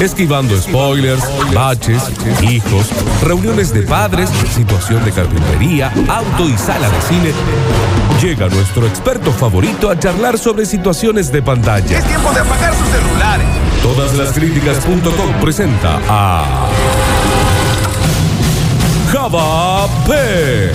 esquivando 0.00 0.56
spoilers, 0.60 1.22
baches, 1.54 2.02
hijos, 2.42 2.88
reuniones 3.22 3.72
de 3.72 3.82
padres, 3.82 4.30
situación 4.54 5.04
de 5.04 5.12
carpintería, 5.12 5.92
auto 6.08 6.48
y 6.48 6.56
sala 6.56 6.88
de 6.88 7.00
cine. 7.02 7.32
Llega 8.20 8.48
nuestro 8.48 8.86
experto 8.86 9.32
favorito 9.32 9.90
a 9.90 9.98
charlar 9.98 10.38
sobre 10.38 10.66
situaciones 10.66 11.32
de 11.32 11.42
pantalla. 11.42 11.98
Es 11.98 12.04
tiempo 12.04 12.32
de 12.32 12.40
apagar 12.40 12.74
sus 12.74 12.88
celulares. 12.88 13.46
Todas 13.82 14.14
las 14.14 14.32
críticas.com 14.32 15.40
presenta 15.40 16.00
a 16.08 16.68
Java 19.12 19.86
Pez. 20.06 20.72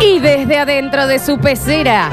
Y 0.00 0.18
desde 0.18 0.58
adentro 0.58 1.06
de 1.06 1.18
su 1.18 1.38
pecera, 1.38 2.08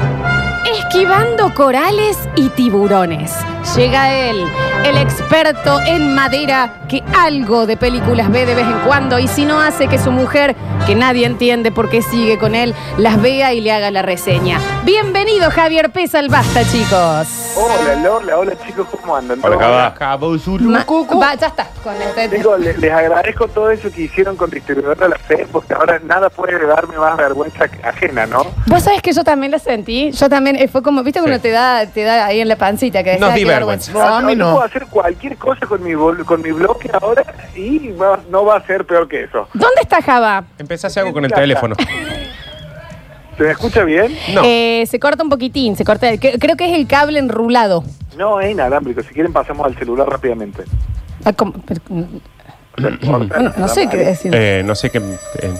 esquivando 0.66 1.52
corales 1.54 2.16
y 2.36 2.48
tiburones, 2.50 3.32
llega 3.76 4.12
él, 4.14 4.44
el 4.84 4.96
experto 4.96 5.80
en 5.86 6.14
madera 6.14 6.74
que 6.88 7.02
algo 7.16 7.66
de 7.66 7.76
películas 7.76 8.30
ve 8.30 8.46
de 8.46 8.54
vez 8.54 8.66
en 8.66 8.78
cuando 8.86 9.18
y 9.18 9.28
si 9.28 9.44
no 9.44 9.60
hace 9.60 9.88
que 9.88 9.98
su 9.98 10.10
mujer, 10.10 10.56
que 10.86 10.94
nadie 10.94 11.26
entiende 11.26 11.70
por 11.70 11.90
qué 11.90 12.00
sigue 12.02 12.38
con 12.38 12.54
él, 12.54 12.74
las 12.96 13.20
vea 13.20 13.52
y 13.52 13.60
le 13.60 13.72
haga 13.72 13.90
la 13.90 14.02
reseña. 14.02 14.58
Bienvenido 14.84 15.50
Javier 15.50 15.90
Pesa 15.90 16.18
al 16.20 16.28
Basta, 16.28 16.62
chicos. 16.64 17.54
Hola 17.56 17.96
Lola, 18.02 18.38
hola 18.38 18.52
chicos, 18.66 18.86
¿cómo 18.90 19.16
andan? 19.16 19.38
Hola, 19.42 19.50
¿Todo 19.56 19.58
Java. 19.60 19.80
Ma- 19.80 20.84
va, 21.20 21.34
ya 21.34 21.48
está. 21.48 21.66
Con 21.82 21.94
este-? 22.00 22.28
Digo, 22.28 22.56
le- 22.56 22.76
les, 22.78 22.92
agradezco 22.92 23.48
todo 23.48 23.70
eso 23.70 23.90
que 23.90 24.02
hicieron 24.02 24.36
con 24.36 24.48
Distribuidora 24.50 25.04
de 25.04 25.08
la 25.10 25.18
Fe, 25.18 25.46
porque 25.50 25.74
ahora 25.74 26.00
nada 26.04 26.30
puede 26.30 26.64
darme 26.66 26.96
más 26.96 27.16
vergüenza 27.16 27.68
que 27.68 27.84
ajena, 27.86 28.26
¿no? 28.26 28.46
Vos 28.66 28.82
sabés 28.82 29.02
que 29.02 29.12
yo 29.12 29.24
también 29.24 29.50
la 29.52 29.58
sentí. 29.58 30.10
Yo 30.12 30.28
también, 30.28 30.56
eh, 30.56 30.68
fue 30.68 30.82
como, 30.82 31.02
viste, 31.02 31.20
cuando 31.20 31.40
te 31.40 31.50
da, 31.50 31.84
te 31.86 32.02
da 32.04 32.26
ahí 32.26 32.40
en 32.40 32.48
la 32.48 32.56
pancita 32.56 33.02
que 33.02 33.18
Nos 33.18 33.30
decía, 33.34 33.57
vergüenza. 33.58 33.92
No, 33.92 34.00
a 34.02 34.20
mí 34.22 34.32
yo 34.32 34.38
no. 34.38 34.52
puedo 34.52 34.64
hacer 34.64 34.86
cualquier 34.86 35.36
cosa 35.36 35.66
con 35.66 35.82
mi, 35.82 35.94
bol- 35.94 36.24
con 36.24 36.42
mi 36.42 36.50
bloque 36.52 36.90
ahora 37.00 37.24
y 37.54 37.88
va- 37.92 38.20
no 38.30 38.44
va 38.44 38.56
a 38.56 38.66
ser 38.66 38.84
peor 38.86 39.08
que 39.08 39.24
eso. 39.24 39.48
¿Dónde 39.54 39.80
está 39.82 40.00
Java? 40.02 40.44
Hacer 40.82 41.00
algo 41.02 41.12
con 41.14 41.24
el 41.24 41.32
teléfono. 41.32 41.74
¿Se 43.36 43.44
me 43.44 43.50
escucha 43.52 43.84
bien? 43.84 44.16
No. 44.34 44.42
Eh, 44.44 44.84
se 44.88 44.98
corta 44.98 45.22
un 45.22 45.28
poquitín, 45.30 45.76
se 45.76 45.84
corta. 45.84 46.16
que- 46.18 46.38
Creo 46.38 46.56
que 46.56 46.72
es 46.72 46.76
el 46.78 46.86
cable 46.88 47.18
enrulado. 47.20 47.84
No, 48.16 48.40
es 48.40 48.50
inalámbrico. 48.50 49.00
Si 49.02 49.08
quieren 49.14 49.32
pasamos 49.32 49.64
al 49.66 49.76
celular 49.78 50.08
rápidamente. 50.08 50.64
Ah, 51.24 51.32
como- 51.32 51.52
pero, 51.66 51.80
mm, 51.88 52.02
O 52.02 52.08
sea, 52.10 52.16
corta, 52.16 52.37
bueno, 53.02 53.52
no 53.56 53.68
sé 53.68 53.88
qué 53.88 53.96
decir. 53.98 54.32
Eh, 54.34 54.62
no 54.64 54.74
sé 54.74 54.90
qué 54.90 54.98
eh, 54.98 55.52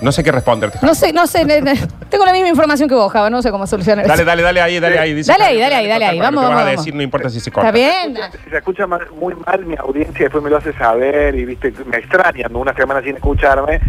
no 0.00 0.12
sé 0.12 0.22
qué 0.22 0.32
responderte. 0.32 0.78
No 0.82 0.94
sé, 0.94 1.12
no 1.12 1.26
sé. 1.26 1.44
ne- 1.44 1.60
ne- 1.60 1.80
tengo 2.10 2.24
la 2.26 2.32
misma 2.32 2.48
información 2.48 2.88
que 2.88 2.94
vos, 2.94 3.10
Java. 3.12 3.30
No 3.30 3.40
sé 3.42 3.50
cómo 3.50 3.66
solucionar 3.66 4.06
Dale, 4.06 4.22
eso. 4.22 4.24
dale, 4.26 4.42
dale 4.42 4.60
ahí, 4.60 4.80
dale 4.80 4.98
ahí. 4.98 5.14
Dice 5.14 5.32
Dale 5.32 5.44
ahí, 5.44 5.58
dale 5.60 5.74
ahí, 5.76 5.88
dale 5.88 6.04
ahí. 6.04 6.18
corta, 6.18 6.30
Vamos, 6.30 6.42
lo 6.42 6.48
que 6.48 6.54
vamos, 6.54 6.54
vas 6.56 6.62
a 6.62 6.64
vamos. 6.70 6.84
decir 6.84 6.94
no 6.94 7.02
importa 7.02 7.30
si 7.30 7.40
se 7.40 7.50
corta. 7.50 7.68
¿Está 7.68 7.78
bien? 7.78 8.18
Si 8.44 8.50
se 8.50 8.56
escucha 8.58 8.86
mal- 8.86 9.06
muy 9.18 9.34
mal 9.46 9.64
mi 9.64 9.76
audiencia, 9.76 10.24
después 10.24 10.42
me 10.44 10.50
lo 10.50 10.58
hace 10.58 10.72
saber 10.74 11.34
y 11.34 11.44
viste, 11.44 11.72
me 11.86 11.98
extrañan 11.98 12.54
una 12.54 12.74
semana 12.74 13.02
sin 13.02 13.16
escucharme, 13.16 13.80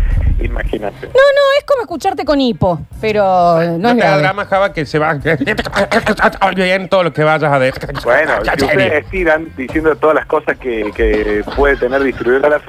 imagínate. 0.42 1.08
No, 1.08 1.14
no, 1.14 1.42
es 1.60 1.66
como 1.66 1.82
escucharte 1.82 2.24
con 2.26 2.40
hipo, 2.40 2.80
pero 3.02 3.24
no, 3.62 3.78
No 3.78 3.90
es 3.90 3.96
te 3.96 4.02
da 4.02 4.08
grave. 4.08 4.22
drama, 4.22 4.46
Java, 4.46 4.74
que 4.74 4.86
se 4.86 5.00
va 5.00 5.16
bien 6.56 6.90
todo 6.90 7.04
lo 7.04 7.14
que 7.14 7.24
vayas 7.24 7.52
a 7.52 7.60
decir. 7.60 7.82
Bueno, 8.04 8.34
si 8.44 8.66
ustedes 8.66 8.94
estiran 9.04 9.48
diciendo 9.58 9.96
todas 9.96 10.16
las 10.16 10.26
cosas 10.26 10.58
que, 10.58 10.92
que 10.96 11.44
puede 11.56 11.76
tener 11.78 12.02
distribuidor 12.04 12.46
a 12.46 12.50
la 12.50 12.60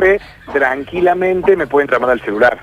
tranquilamente 0.53 1.57
me 1.57 1.67
pueden 1.67 1.89
llamar 1.91 2.11
al 2.11 2.21
celular. 2.23 2.63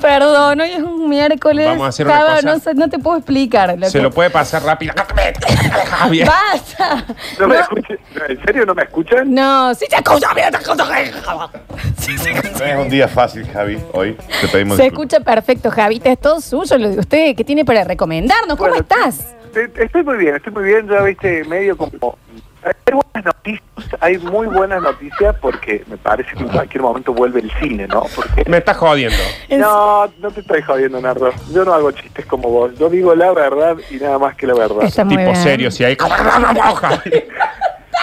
Perdón, 0.00 0.60
hoy 0.60 0.70
es 0.70 0.78
un 0.82 1.08
miércoles. 1.08 1.66
Vamos 1.66 1.84
a 1.84 1.88
hacer 1.88 2.06
una 2.06 2.20
cosa. 2.20 2.42
no, 2.42 2.58
sé, 2.60 2.74
no 2.74 2.88
te 2.88 2.98
puedo 2.98 3.18
explicar. 3.18 3.76
Se 3.86 3.98
que- 3.98 4.02
lo 4.02 4.10
puede 4.10 4.30
pasar 4.30 4.62
rápido. 4.62 4.94
Javier. 5.90 6.26
¡Basta! 6.26 7.04
¿No 7.38 7.48
me 7.48 7.56
No, 7.56 7.60
escuchan? 7.60 7.98
¿En 8.28 8.42
serio 8.44 8.64
no 8.64 8.74
me 8.74 8.82
escuchan? 8.84 9.34
no, 9.34 9.74
sí 9.74 9.86
te 9.90 9.96
escucha 9.96 10.32
bien, 10.34 10.54
te. 10.54 11.50
Sí, 11.98 12.16
sí, 12.16 12.30
No 12.58 12.64
es 12.64 12.76
un 12.78 12.88
día 12.88 13.08
fácil, 13.08 13.46
Javi. 13.52 13.78
Hoy 13.92 14.16
te 14.40 14.48
pedimos 14.48 14.76
Se 14.78 14.84
disculpas. 14.84 15.12
escucha 15.14 15.20
perfecto, 15.20 15.70
Javita, 15.70 16.10
es 16.10 16.18
todo 16.20 16.40
suyo 16.40 16.78
lo 16.78 16.88
de 16.88 16.98
usted. 16.98 17.36
¿Qué 17.36 17.44
tiene 17.44 17.64
para 17.64 17.84
recomendarnos? 17.84 18.56
¿Cómo 18.56 18.70
Bueno, 18.70 18.76
estás? 18.88 19.34
Estoy 19.76 20.04
muy 20.04 20.16
bien, 20.16 20.36
estoy 20.36 20.52
muy 20.52 20.62
bien, 20.64 20.88
ya 20.88 21.02
viste, 21.02 21.44
medio 21.44 21.76
como... 21.76 22.16
Hay 22.62 22.72
buenas 22.92 23.24
noticias, 23.24 23.62
hay 24.00 24.18
muy 24.18 24.46
buenas 24.46 24.82
noticias 24.82 25.34
porque 25.40 25.82
me 25.86 25.96
parece 25.96 26.30
que 26.34 26.40
en 26.42 26.48
cualquier 26.48 26.82
momento 26.82 27.12
vuelve 27.14 27.40
el 27.40 27.50
cine, 27.60 27.86
¿no? 27.86 28.04
Porque... 28.14 28.44
Me 28.48 28.58
estás 28.58 28.76
jodiendo. 28.76 29.16
No, 29.50 30.06
no 30.18 30.30
te 30.30 30.40
estoy 30.40 30.60
jodiendo, 30.62 31.00
Nardo. 31.00 31.30
Yo 31.52 31.64
no 31.64 31.72
hago 31.72 31.90
chistes 31.92 32.26
como 32.26 32.50
vos. 32.50 32.72
Yo 32.78 32.90
digo 32.90 33.14
la 33.14 33.32
verdad 33.32 33.76
y 33.90 33.96
nada 33.96 34.18
más 34.18 34.36
que 34.36 34.46
la 34.46 34.54
verdad. 34.54 34.82
Está 34.82 35.04
muy 35.04 35.16
Tipo 35.16 35.30
bien. 35.32 35.42
serio, 35.42 35.70
si 35.70 35.84
hay. 35.84 35.96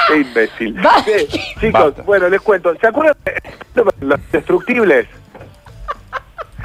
Qué 0.08 0.18
imbécil. 0.18 0.76
Sí, 1.06 1.28
chicos, 1.60 1.72
Basta. 1.74 2.02
bueno, 2.04 2.30
les 2.30 2.42
cuento. 2.42 2.74
¿Se 2.80 2.88
acuerdan 2.88 3.16
de 3.26 3.84
los 4.00 4.20
destructibles? 4.32 5.08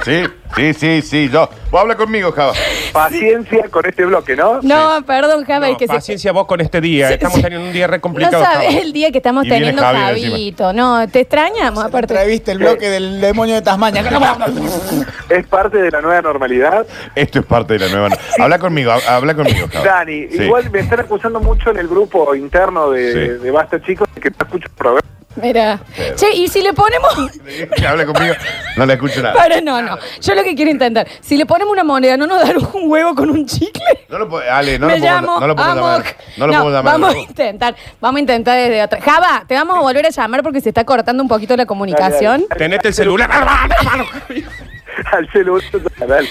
Sí, 0.05 0.25
sí, 0.57 0.75
sí, 0.75 1.03
sí. 1.03 1.29
Yo. 1.29 1.49
Vos 1.71 1.81
habla 1.81 1.97
conmigo, 1.97 2.33
Java. 2.33 2.53
Paciencia 3.03 3.69
con 3.71 3.87
este 3.87 4.05
bloque, 4.05 4.37
¿no? 4.37 4.61
No, 4.63 5.03
perdón, 5.07 5.45
Java, 5.45 5.67
No, 5.67 5.73
es 5.73 5.79
que 5.79 5.87
se- 5.87 5.93
paciencia 5.95 6.33
vos 6.33 6.47
con 6.47 6.61
este 6.61 6.81
día. 6.81 7.09
Sí, 7.09 7.15
Estamos 7.15 7.37
sí. 7.37 7.43
teniendo 7.43 7.67
un 7.67 7.73
día 7.73 7.87
re 7.87 7.97
No 7.99 8.03
complicado. 8.03 8.43
sabes 8.45 8.69
Java. 8.69 8.81
el 8.81 8.93
día 8.93 9.11
que 9.11 9.19
estamos 9.19 9.45
Y 9.45 9.49
viene 9.51 9.67
teniendo, 9.67 9.83
Javi 9.83 10.11
encima. 10.11 10.31
Javito. 10.33 10.73
No, 10.73 11.09
te 11.09 11.21
extrañamos, 11.21 11.85
aparte. 11.85 12.15
Reviste 12.15 12.53
el 12.53 12.59
bloque 12.59 12.89
del 12.89 13.21
demonio 13.21 13.55
de 13.55 13.63
Tasmania. 13.63 14.03
Es 15.29 15.47
parte 15.47 15.79
de 15.79 15.91
la 15.91 16.01
nueva 16.03 16.21
normalidad. 16.23 16.87
Esto 17.15 17.39
es 17.41 17.47
parte 17.47 17.75
de 17.75 17.79
la 17.81 17.89
nueva. 17.89 18.09
Habla 18.39 18.59
conmigo, 18.59 18.91
hab- 18.93 19.07
habla 19.09 19.35
conmigo, 19.35 19.67
Java. 19.73 19.85
Dani, 19.85 20.29
Sí. 20.29 20.43
igual 20.43 20.71
me 20.71 20.81
están 20.81 21.01
acusando 21.01 21.41
mucho 21.41 21.71
en 21.71 21.79
el 21.79 21.89
grupo 21.89 22.35
interno 22.35 22.91
de, 22.91 23.13
Sí. 23.13 23.43
de 23.45 23.51
Basta 23.51 23.81
Chicos 23.83 24.09
de 24.15 24.21
que 24.21 24.31
no 24.31 24.37
escucho 24.45 24.67
el 24.69 24.75
programa. 24.75 25.01
Mira. 25.37 25.81
Che, 26.17 26.31
y 26.35 26.49
si 26.49 26.61
le 26.63 26.73
ponemos. 26.73 27.13
Que 27.77 27.87
hable 27.87 28.07
conmigo. 28.07 28.35
No 28.77 28.87
le 28.87 28.95
escucho 28.95 29.23
nada. 29.23 29.35
Para, 29.35 29.61
no, 29.61 29.81
no. 29.83 29.99
Yo 30.21 30.35
lo 30.35 30.43
que 30.43 30.55
quiero 30.55 30.71
intentar. 30.71 31.07
Si 31.21 31.37
le 31.37 31.47
ponemos 31.47 31.73
una 31.73 31.85
moneda, 31.85 32.17
¿no 32.17 32.27
nos 32.27 32.41
dan 32.43 32.57
un 32.57 32.91
huevo 32.91 33.15
con 33.15 33.31
un 33.31 33.47
chicle? 33.47 33.83
No 34.09 34.19
lo 34.19 34.29
puedo, 34.29 34.51
Ale, 34.51 34.79
no 34.79 34.87
Me 34.87 34.95
lo 34.95 35.01
puedo, 35.01 35.15
llamo 35.15 35.41
no 35.41 35.47
lo 35.47 35.57
puedo 35.57 35.71
Amok. 35.71 35.83
llamar. 35.83 36.17
No 36.37 36.47
lo 36.47 36.53
puedo 36.53 36.71
llamar. 36.77 36.93
Vamos 36.93 37.11
a 37.11 37.13
no. 37.15 37.21
intentar. 37.21 37.77
Vamos 38.01 38.17
a 38.17 38.21
intentar 38.21 38.57
desde 38.59 38.83
otra. 38.83 39.01
Java, 39.01 39.45
te 39.47 39.55
vamos 39.55 39.77
a 39.77 39.81
volver 39.81 40.07
a 40.07 40.11
llamar 40.11 40.43
porque 40.43 40.61
se 40.61 40.69
está 40.69 40.85
cortando 40.85 41.23
un 41.23 41.29
poquito 41.29 41.57
la 41.57 41.67
comunicación. 41.67 42.45
Tenete 42.57 42.89
el 42.89 42.95
celular. 42.95 43.31
Al 45.13 45.31
celular. 45.31 45.63
dale. 46.09 46.29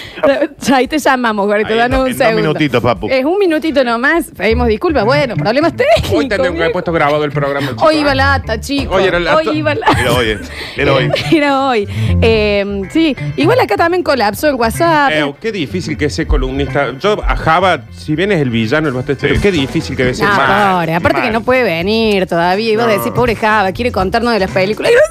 Ahí 0.72 0.88
te 0.88 0.98
llamamos, 0.98 1.46
Gorito, 1.46 1.68
Ahí, 1.70 1.76
danos 1.78 1.98
en 1.98 2.02
un 2.04 2.08
dos 2.08 2.16
segundo. 2.18 2.40
minutitos, 2.48 2.82
papu. 2.82 3.08
Es 3.08 3.24
un 3.24 3.38
minutito 3.38 3.84
nomás. 3.84 4.26
Pedimos 4.36 4.66
disculpas. 4.66 5.04
Bueno, 5.04 5.36
problemas 5.36 5.72
técnicos. 5.76 6.10
Hoy 6.18 6.28
tendríamos 6.28 6.56
que 6.56 6.62
haber 6.64 6.72
puesto 6.72 6.92
grabado 6.92 7.24
el 7.24 7.30
programa. 7.30 7.68
chicos. 7.68 7.82
Hoy 7.84 7.96
iba 7.98 8.14
lata, 8.14 8.60
chicos. 8.60 8.96
Hoy 8.96 9.04
era 9.04 9.20
lata. 9.20 9.36
Hoy 9.36 9.48
iba 9.58 9.74
lata. 9.74 10.00
Era 10.00 10.12
hoy, 10.12 10.28
eh. 10.30 10.38
Era 10.76 10.92
hoy. 10.94 11.10
Era 11.32 11.66
hoy. 11.68 11.88
Eh, 12.20 12.82
sí, 12.90 13.16
igual 13.36 13.60
acá 13.60 13.76
también 13.76 14.02
colapsó 14.02 14.48
el 14.48 14.56
WhatsApp. 14.56 15.10
Eh, 15.14 15.32
qué 15.40 15.52
difícil 15.52 15.96
que 15.96 16.06
ese 16.06 16.26
columnista. 16.26 16.92
Yo 16.98 17.22
a 17.24 17.36
Java, 17.36 17.84
si 17.96 18.16
bien 18.16 18.32
es 18.32 18.40
el 18.40 18.50
villano, 18.50 18.88
el 18.88 18.94
bastante, 18.94 19.32
Sí. 19.34 19.40
qué 19.40 19.52
difícil 19.52 19.96
que 19.96 20.02
debe 20.02 20.14
ser. 20.14 20.26
No, 20.28 20.34
mal, 20.36 20.74
pobre, 20.78 20.94
aparte 20.94 21.18
mal. 21.18 21.26
que 21.28 21.32
no 21.32 21.40
puede 21.42 21.62
venir 21.62 22.26
todavía. 22.26 22.72
Iba 22.72 22.82
a 22.84 22.86
No. 22.88 22.92
decir, 22.92 23.12
pobre 23.12 23.36
Java, 23.36 23.70
quiere 23.72 23.92
contarnos 23.92 24.32
de 24.32 24.40
las 24.40 24.50
películas. 24.50 24.90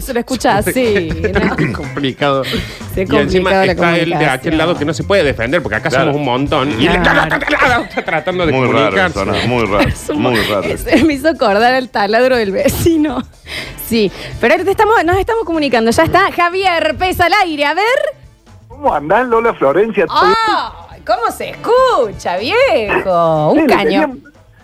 Se 0.00 0.12
lo 0.12 0.20
escucha 0.20 0.58
así. 0.58 1.08
¿no? 1.32 1.56
Complicado. 1.76 2.13
Se 2.94 3.00
y 3.02 3.02
encima 3.02 3.50
complicado 3.50 3.66
la 3.66 3.72
está 3.72 3.98
él 3.98 4.10
de 4.10 4.26
aquel 4.26 4.56
lado 4.58 4.76
que 4.78 4.84
no 4.84 4.94
se 4.94 5.04
puede 5.04 5.22
defender, 5.24 5.62
porque 5.62 5.76
acá 5.76 5.88
Claro. 5.90 6.06
somos 6.06 6.16
un 6.18 6.24
montón. 6.24 6.80
Y 6.80 6.86
él 6.86 7.00
Claro. 7.02 7.84
está 7.84 8.02
tratando 8.04 8.46
de 8.46 8.52
Muy 8.52 8.66
raro 8.66 8.90
comunicarse. 8.96 9.20
eso, 9.20 9.24
¿no? 9.24 9.48
Muy 9.48 9.64
raro. 9.66 9.80
Es 9.88 10.08
un- 10.08 10.22
Muy 10.22 10.36
raro. 10.42 10.62
es- 10.64 11.04
me 11.04 11.14
hizo 11.14 11.28
acordar 11.28 11.74
al 11.74 11.88
taladro 11.88 12.36
del 12.36 12.52
vecino. 12.52 13.22
Sí, 13.86 14.10
pero 14.40 14.54
ahorita 14.54 14.70
estamos, 14.70 15.04
nos 15.04 15.16
estamos 15.18 15.44
comunicando. 15.44 15.90
Ya 15.90 16.04
está 16.04 16.32
Javier 16.32 16.96
Pesa 16.98 17.26
al 17.26 17.32
aire. 17.42 17.64
A 17.66 17.74
ver. 17.74 17.84
¿Cómo 18.68 18.94
andán, 18.94 19.28
Lola 19.30 19.52
Florencia? 19.54 20.06
¡Ay! 20.08 21.00
¿Cómo 21.06 21.30
se 21.30 21.50
escucha, 21.50 22.38
viejo? 22.38 23.50
Sí, 23.52 23.58
Un 23.60 23.66
le 23.66 23.74
caño. 23.74 23.82
tenía- 23.84 24.10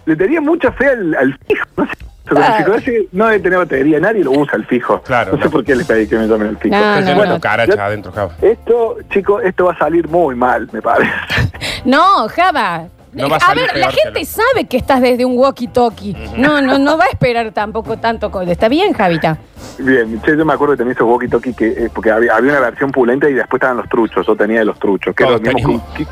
Le 0.07 0.17
tenía 0.17 0.41
mucha 0.41 0.73
fe 0.73 0.87
al, 0.89 1.15
al 1.15 1.39
fijo. 1.47 1.65
No 1.77 1.85
sé. 1.85 1.93
El 2.39 2.53
fijo 2.65 2.75
ese 2.75 3.07
no 3.13 3.27
debe 3.27 3.41
tener 3.41 3.59
batería, 3.59 4.01
nadie 4.01 4.25
lo 4.25 4.33
usa 4.33 4.57
el 4.57 4.67
fijo. 4.67 5.01
Claro, 5.03 5.37
No 5.37 5.43
sé 5.43 5.51
por 5.51 5.65
qué 5.65 5.75
les 5.75 5.87
pedí 5.87 6.07
que 6.07 6.17
me 6.19 6.27
tomen 6.27 6.49
el 6.49 6.57
fijo. 6.59 6.77
No, 6.77 6.97
Está 6.99 7.27
no, 7.27 7.41
caracha 7.41 7.75
Yo- 7.75 7.83
adentro, 7.83 8.13
Java. 8.13 8.33
Esto, 8.43 8.97
chicos, 9.11 9.43
esto 9.45 9.65
va 9.67 9.73
a 9.73 9.79
salir 9.79 10.09
muy 10.09 10.35
mal, 10.35 10.69
me 10.73 10.81
parece. 10.83 11.11
No, 11.85 12.29
Java. 12.29 12.87
No 13.13 13.29
va 13.29 13.39
a 13.39 13.55
ver, 13.55 13.67
peor 13.73 13.77
la 13.79 13.91
gente 13.91 14.25
sabe 14.25 14.67
que 14.69 14.77
estás 14.77 15.01
desde 15.01 15.25
un 15.25 15.37
walkie-talkie. 15.37 16.37
No, 16.37 16.61
no, 16.63 16.79
no 16.79 16.97
va 16.97 17.07
a 17.07 17.09
esperar 17.09 17.51
tampoco 17.51 17.97
tanto. 17.97 18.31
Está 18.43 18.69
bien, 18.69 18.93
Javita. 18.93 19.37
Bien, 19.79 20.21
che, 20.23 20.37
yo 20.37 20.45
me 20.45 20.53
acuerdo 20.53 20.75
que 20.75 20.79
tenía 20.79 20.93
esos 20.93 21.09
walkie-talkie 21.09 21.55
que, 21.57 21.69
eh, 21.87 21.91
porque 21.93 22.13
había, 22.13 22.37
había 22.37 22.53
una 22.53 22.61
versión 22.61 22.93
pulenta 22.93 23.29
y 23.29 23.33
después 23.35 23.59
estaban 23.59 23.79
los 23.79 23.89
truchos, 23.89 24.25
yo 24.25 24.37
tenía 24.37 24.61
de 24.61 24.67
los 24.67 24.79
truchos, 24.79 25.13
que 25.15 25.25
era 25.25 25.33
Todos 25.39 25.43
lo 25.45 25.53
mismo 25.55 25.85
que- 25.97 26.07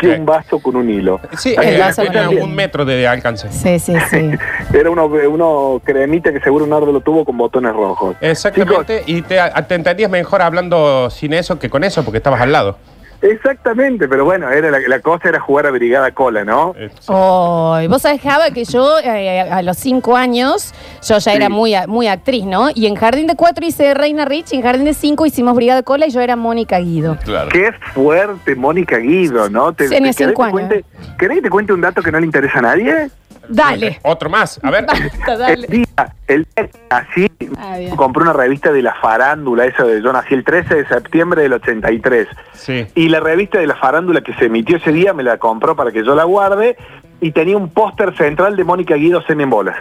que 0.00 0.08
un 0.18 0.26
vaso 0.26 0.58
con 0.58 0.76
un 0.76 0.88
hilo. 0.90 1.20
Sí, 1.36 1.54
El 1.60 1.78
vaso 1.78 2.02
tiene 2.02 2.16
también. 2.16 2.42
un 2.42 2.54
metro 2.54 2.84
de 2.84 3.06
alcance. 3.06 3.48
Sí, 3.52 3.78
sí, 3.78 3.94
sí. 4.10 4.30
Era 4.72 4.90
uno, 4.90 5.06
uno 5.06 5.80
cremita 5.84 6.32
que 6.32 6.40
seguro 6.40 6.66
Nardo 6.66 6.90
lo 6.90 7.00
tuvo 7.00 7.24
con 7.24 7.36
botones 7.36 7.72
rojos. 7.72 8.16
Exactamente, 8.20 9.02
y 9.06 9.22
te, 9.22 9.38
te 9.68 9.74
entendías 9.74 10.10
mejor 10.10 10.42
hablando 10.42 11.10
sin 11.10 11.32
eso 11.34 11.58
que 11.58 11.68
con 11.70 11.84
eso, 11.84 12.02
porque 12.04 12.18
estabas 12.18 12.40
al 12.40 12.52
lado. 12.52 12.76
Exactamente, 13.22 14.08
pero 14.08 14.24
bueno, 14.24 14.50
era 14.50 14.70
la, 14.70 14.78
la 14.80 15.00
cosa 15.00 15.28
era 15.28 15.40
jugar 15.40 15.66
a 15.66 15.70
Brigada 15.70 16.10
Cola, 16.12 16.44
¿no? 16.44 16.74
Oh, 17.06 17.78
y 17.82 17.86
vos 17.86 18.02
sabés, 18.02 18.20
Java, 18.22 18.50
que 18.50 18.64
yo 18.64 18.98
eh, 18.98 19.40
a 19.40 19.62
los 19.62 19.76
cinco 19.76 20.16
años, 20.16 20.72
yo 21.06 21.18
ya 21.18 21.32
era 21.34 21.48
muy, 21.48 21.74
a- 21.74 21.86
muy 21.86 22.06
actriz, 22.08 22.44
¿no? 22.46 22.68
Y 22.74 22.86
en 22.86 22.94
Jardín 22.94 23.26
de 23.26 23.36
Cuatro 23.36 23.64
hice 23.66 23.92
Reina 23.94 24.24
Rich, 24.24 24.52
y 24.52 24.56
en 24.56 24.62
Jardín 24.62 24.84
de 24.86 24.94
Cinco 24.94 25.26
hicimos 25.26 25.54
Brigada 25.54 25.82
Cola 25.82 26.06
y 26.06 26.10
yo 26.10 26.20
era 26.20 26.36
Mónica 26.36 26.78
Guido. 26.78 27.18
Claro. 27.24 27.50
Qué 27.50 27.70
fuerte, 27.94 28.54
Mónica 28.54 28.96
Guido, 28.98 29.50
¿no? 29.50 29.70
Sí, 29.70 29.74
tenía 29.76 29.98
¿querés, 29.98 30.16
que 30.16 30.24
cinco 30.26 30.50
cuente, 30.50 30.84
¿Querés 31.18 31.36
que 31.38 31.42
te 31.42 31.50
cuente 31.50 31.72
un 31.72 31.80
dato 31.82 32.02
que 32.02 32.10
no 32.12 32.20
le 32.20 32.26
interesa 32.26 32.58
a 32.58 32.62
nadie? 32.62 33.10
Dale. 33.50 33.98
Otro 34.02 34.30
más. 34.30 34.58
A 34.62 34.70
ver. 34.70 34.86
Basta, 34.86 35.32
El 35.32 35.38
dale. 35.38 35.66
día, 35.66 36.14
el 36.28 36.46
día 36.56 36.66
que 36.68 36.70
nací, 36.90 37.30
Ah, 37.58 37.76
bien. 37.78 37.96
compré 37.96 38.22
una 38.22 38.32
revista 38.32 38.72
de 38.72 38.82
la 38.82 38.94
farándula, 38.94 39.64
eso 39.66 39.86
de 39.86 40.00
yo 40.02 40.12
nací 40.12 40.34
el 40.34 40.44
13 40.44 40.74
de 40.76 40.86
septiembre 40.88 41.42
del 41.42 41.52
83. 41.54 42.28
Sí. 42.54 42.86
Y 42.94 43.08
la 43.08 43.20
revista 43.20 43.58
de 43.58 43.66
la 43.66 43.74
farándula 43.76 44.20
que 44.20 44.32
se 44.34 44.46
emitió 44.46 44.76
ese 44.76 44.92
día 44.92 45.12
me 45.12 45.22
la 45.22 45.38
compró 45.38 45.74
para 45.76 45.90
que 45.92 46.04
yo 46.04 46.14
la 46.14 46.24
guarde 46.24 46.76
y 47.20 47.32
tenía 47.32 47.56
un 47.56 47.68
póster 47.68 48.16
central 48.16 48.56
de 48.56 48.64
Mónica 48.64 48.94
Guido 48.94 49.20
semi 49.22 49.42
en 49.42 49.50
bolas. 49.50 49.76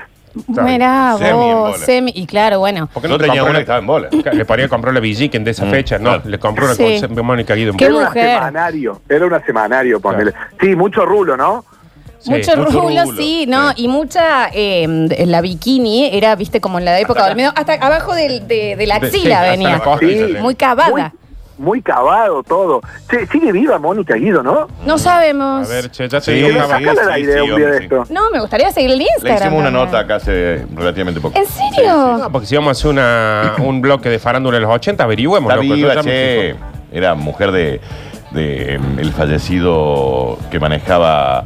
Mirá, 0.48 1.16
Semi 1.18 1.30
en 1.30 1.36
vos, 1.36 1.72
bola. 1.72 1.86
semi. 1.86 2.12
Y 2.16 2.26
claro, 2.28 2.60
bueno. 2.60 2.88
¿Por 2.94 3.02
qué 3.02 3.08
No 3.10 3.18
te 3.18 3.26
tenía 3.26 3.44
una 3.44 3.54
que 3.54 3.60
estaba 3.62 3.80
en 3.80 3.88
bola. 3.88 4.10
Le 4.32 4.46
ponía 4.46 4.66
que 4.66 4.70
compró 4.70 4.92
la 4.92 5.00
Villiquen 5.00 5.44
de 5.44 5.52
esa 5.52 5.66
Mm, 5.66 5.70
fecha. 5.72 5.98
No, 5.98 6.04
claro. 6.12 6.22
le 6.26 6.40
compró 6.40 6.66
una 6.66 6.76
Sí. 6.76 7.02
con 7.02 7.26
Mónica 7.26 7.56
Guido. 7.56 7.74
Qué 7.76 7.86
era 7.86 7.96
una 7.96 8.06
mujer. 8.08 8.36
semanario, 8.36 9.02
era 9.10 9.26
una 9.26 9.40
semanario, 9.46 10.00
ponele. 10.00 10.34
Sí, 10.62 10.76
mucho 10.76 11.06
rulo, 11.06 11.36
¿no? 11.36 11.66
Sí, 12.20 12.30
mucho 12.32 12.58
mucho 12.58 12.72
rulo, 12.82 13.02
rulo, 13.06 13.16
sí, 13.18 13.46
¿no? 13.48 13.70
sí. 13.72 13.84
Y 13.84 13.88
mucha, 13.88 14.50
eh, 14.54 14.86
la 15.26 15.42
bikini 15.42 16.10
era, 16.12 16.36
viste, 16.36 16.60
como 16.60 16.78
en 16.80 16.86
la 16.86 17.00
época 17.00 17.20
Hasta 17.22 17.30
del 17.30 17.38
medio, 17.38 17.54
hasta 17.56 17.74
abajo 17.74 18.14
del- 18.14 18.48
de, 18.48 18.76
de 18.76 18.88
la 18.88 19.00
De- 19.00 19.08
axila 19.08 19.44
sí, 19.46 19.50
venía. 19.52 19.70
la 19.70 19.80
costilla, 19.80 20.28
Sí. 20.28 20.34
sí. 20.34 20.42
Muy 20.42 20.56
cavada. 20.56 20.90
Muy, 20.92 21.04
muy 21.66 21.82
cavado 21.82 22.44
todo. 22.44 22.82
Che, 23.10 23.26
sigue 23.28 23.52
viva 23.54 23.78
Mónica 23.80 24.16
Guido, 24.16 24.44
¿no? 24.44 24.68
No 24.86 24.98
sabemos. 24.98 25.70
A 25.70 25.74
ver, 25.74 25.92
che, 25.92 26.08
ya 26.10 26.20
te 26.20 26.26
Sí, 26.26 26.32
digo, 26.34 26.50
sí, 26.50 26.56
Java. 26.58 26.78
sí. 27.16 27.24
Sí. 27.26 27.32
esto. 27.84 28.04
No, 28.10 28.30
me 28.32 28.40
gustaría 28.42 28.72
seguir 28.72 28.92
el 28.92 28.98
Le 28.98 29.06
Instagram. 29.16 29.38
hicimos 29.48 29.60
una 29.60 29.72
nota 29.72 30.00
acá 30.00 30.16
hace 30.16 30.66
relativamente 30.76 31.22
poco. 31.22 31.38
¿En 31.40 31.46
serio? 31.46 32.18
No, 32.18 32.30
porque 32.32 32.48
si 32.48 32.56
vamos 32.56 32.70
a 32.70 32.72
hacer 32.72 32.92
una, 32.92 33.54
un 33.66 33.82
bloque 33.82 34.10
de 34.10 34.20
farándula 34.20 34.56
de 34.58 34.62
los 34.62 34.72
80, 34.74 35.04
averigüemos. 35.06 35.50
Está 35.52 35.64
loco, 35.64 35.74
viva, 35.76 36.02
che. 36.02 36.56
Era 36.92 37.14
mujer 37.16 37.52
de, 37.52 37.80
de 38.32 38.74
em, 38.76 39.00
el 39.00 39.12
fallecido 39.14 40.38
que 40.52 40.60
manejaba. 40.60 41.46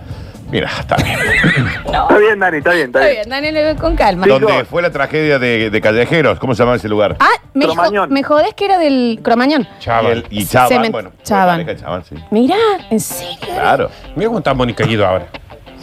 Mira, 0.53 0.69
está 0.79 0.95
bien. 0.97 1.17
Está 1.85 2.17
bien, 2.17 2.39
Dani, 2.39 2.57
está 2.57 2.71
bien, 2.71 2.85
está 2.87 2.99
Está 3.09 3.11
bien. 3.29 3.43
bien, 3.43 3.53
Daniel, 3.53 3.75
con 3.77 3.95
calma. 3.95 4.23
Sí. 4.25 4.29
Donde 4.29 4.65
fue 4.65 4.81
la 4.81 4.91
tragedia 4.91 5.39
de, 5.39 5.69
de 5.69 5.81
Callejeros. 5.81 6.37
¿Cómo 6.39 6.53
se 6.55 6.59
llamaba 6.59 6.77
ese 6.77 6.87
lugar? 6.89 7.15
Ah, 7.19 7.27
me, 7.53 7.65
jo- 7.65 7.73
Cromañón. 7.73 8.09
me 8.11 8.23
jodés 8.23 8.53
que 8.53 8.65
era 8.65 8.77
del 8.77 9.19
Cromañón. 9.23 9.63
y, 9.63 9.79
Chaval. 9.79 10.11
el- 10.11 10.25
y 10.29 10.45
Chaban, 10.45 10.69
Se 10.69 10.79
me- 10.79 10.89
bueno. 10.89 11.09
fue 11.11 11.23
Chaban. 11.23 11.55
pareja 11.65 11.73
de 11.73 11.79
Chaban, 11.81 12.03
sí. 12.05 12.15
Mira, 12.31 12.55
¿en 12.89 12.99
serio? 12.99 13.37
Claro. 13.45 13.89
Mira 14.15 14.27
cómo 14.27 14.39
está 14.39 14.53
Mónica 14.53 14.85
Guido 14.85 15.05
ahora. 15.07 15.27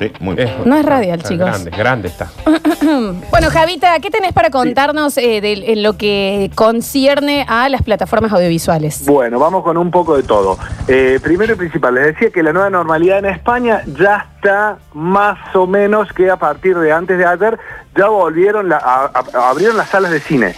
Sí, 0.01 0.11
muy 0.19 0.35
No 0.65 0.77
es 0.77 0.85
radial, 0.87 1.23
chicos. 1.23 1.47
Grande, 1.47 1.71
grande 1.71 2.09
está. 2.09 2.29
Bueno, 3.31 3.49
Javita, 3.51 3.99
¿qué 4.01 4.11
tenés 4.11 4.33
para 4.33 4.49
contarnos 4.51 5.17
eh, 5.19 5.41
de, 5.43 5.73
en 5.73 5.83
lo 5.83 5.97
que 5.99 6.51
concierne 6.55 7.45
a 7.47 7.69
las 7.69 7.83
plataformas 7.83 8.33
audiovisuales? 8.33 9.05
Bueno, 9.07 9.39
vamos 9.39 9.63
con 9.63 9.77
un 9.77 9.91
poco 9.91 10.17
de 10.17 10.23
todo. 10.23 10.59
Eh, 10.89 11.21
primero 11.23 11.53
y 11.53 11.57
principal, 11.57 11.95
les 11.95 12.07
decía 12.07 12.31
que 12.31 12.43
la 12.43 12.53
nueva 12.55 12.71
normalidad 12.71 13.19
en 13.19 13.27
España 13.27 13.83
ya 13.99 14.27
está 14.37 14.79
más 14.95 15.39
o 15.55 15.67
menos 15.67 16.11
que 16.15 16.31
a 16.31 16.37
partir 16.37 16.79
de 16.79 16.91
antes 16.93 17.19
de 17.19 17.27
ayer 17.27 17.59
ya 17.97 18.09
volvieron, 18.09 18.69
la, 18.71 18.79
a- 18.79 19.11
a- 19.15 19.51
abrieron 19.51 19.77
las 19.77 19.91
salas 19.91 20.11
de 20.11 20.21
cine. 20.21 20.55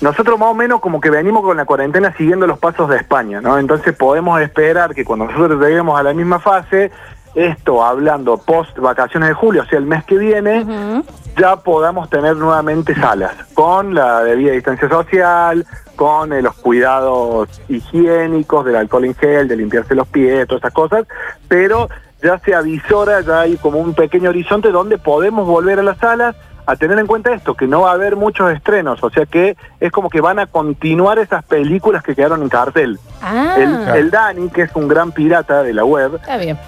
Nosotros 0.00 0.38
más 0.38 0.48
o 0.48 0.54
menos 0.54 0.80
como 0.80 1.00
que 1.00 1.10
venimos 1.10 1.42
con 1.42 1.56
la 1.58 1.64
cuarentena 1.66 2.14
siguiendo 2.16 2.46
los 2.46 2.58
pasos 2.58 2.88
de 2.88 2.96
España, 2.96 3.40
¿no? 3.42 3.58
Entonces 3.58 3.94
podemos 3.94 4.40
esperar 4.40 4.94
que 4.94 5.04
cuando 5.04 5.26
nosotros 5.26 5.60
lleguemos 5.60 6.00
a 6.00 6.02
la 6.02 6.12
misma 6.14 6.40
fase, 6.40 6.90
esto 7.34 7.84
hablando 7.84 8.36
post 8.36 8.78
vacaciones 8.78 9.30
de 9.30 9.34
julio, 9.34 9.62
o 9.62 9.66
sea, 9.66 9.78
el 9.78 9.86
mes 9.86 10.04
que 10.04 10.18
viene, 10.18 11.02
ya 11.38 11.56
podamos 11.56 12.10
tener 12.10 12.36
nuevamente 12.36 12.94
salas, 12.94 13.32
con 13.54 13.94
la 13.94 14.22
debida 14.22 14.52
distancia 14.52 14.88
social, 14.88 15.66
con 15.96 16.32
eh, 16.32 16.42
los 16.42 16.54
cuidados 16.54 17.48
higiénicos, 17.68 18.64
del 18.64 18.76
alcohol 18.76 19.04
en 19.04 19.14
gel, 19.14 19.48
de 19.48 19.56
limpiarse 19.56 19.94
los 19.94 20.08
pies, 20.08 20.46
todas 20.46 20.62
esas 20.62 20.74
cosas, 20.74 21.06
pero 21.48 21.88
ya 22.22 22.38
se 22.38 22.54
avisora, 22.54 23.20
ya 23.20 23.40
hay 23.40 23.56
como 23.56 23.78
un 23.78 23.94
pequeño 23.94 24.30
horizonte 24.30 24.70
donde 24.70 24.98
podemos 24.98 25.46
volver 25.46 25.80
a 25.80 25.82
las 25.82 25.98
salas 25.98 26.36
a 26.66 26.76
tener 26.76 26.98
en 26.98 27.06
cuenta 27.06 27.32
esto, 27.34 27.54
que 27.54 27.66
no 27.66 27.80
va 27.82 27.90
a 27.90 27.94
haber 27.94 28.16
muchos 28.16 28.52
estrenos, 28.52 29.02
o 29.02 29.10
sea 29.10 29.26
que 29.26 29.56
es 29.80 29.90
como 29.90 30.08
que 30.08 30.20
van 30.20 30.38
a 30.38 30.46
continuar 30.46 31.18
esas 31.18 31.44
películas 31.44 32.02
que 32.02 32.14
quedaron 32.14 32.42
en 32.42 32.48
cartel. 32.48 32.98
Ah, 33.20 33.56
El, 33.58 33.96
el 33.98 34.10
Dani, 34.10 34.48
que 34.50 34.62
es 34.62 34.70
un 34.74 34.86
gran 34.88 35.10
pirata 35.12 35.62
de 35.62 35.72
la 35.74 35.84
web, 35.84 36.20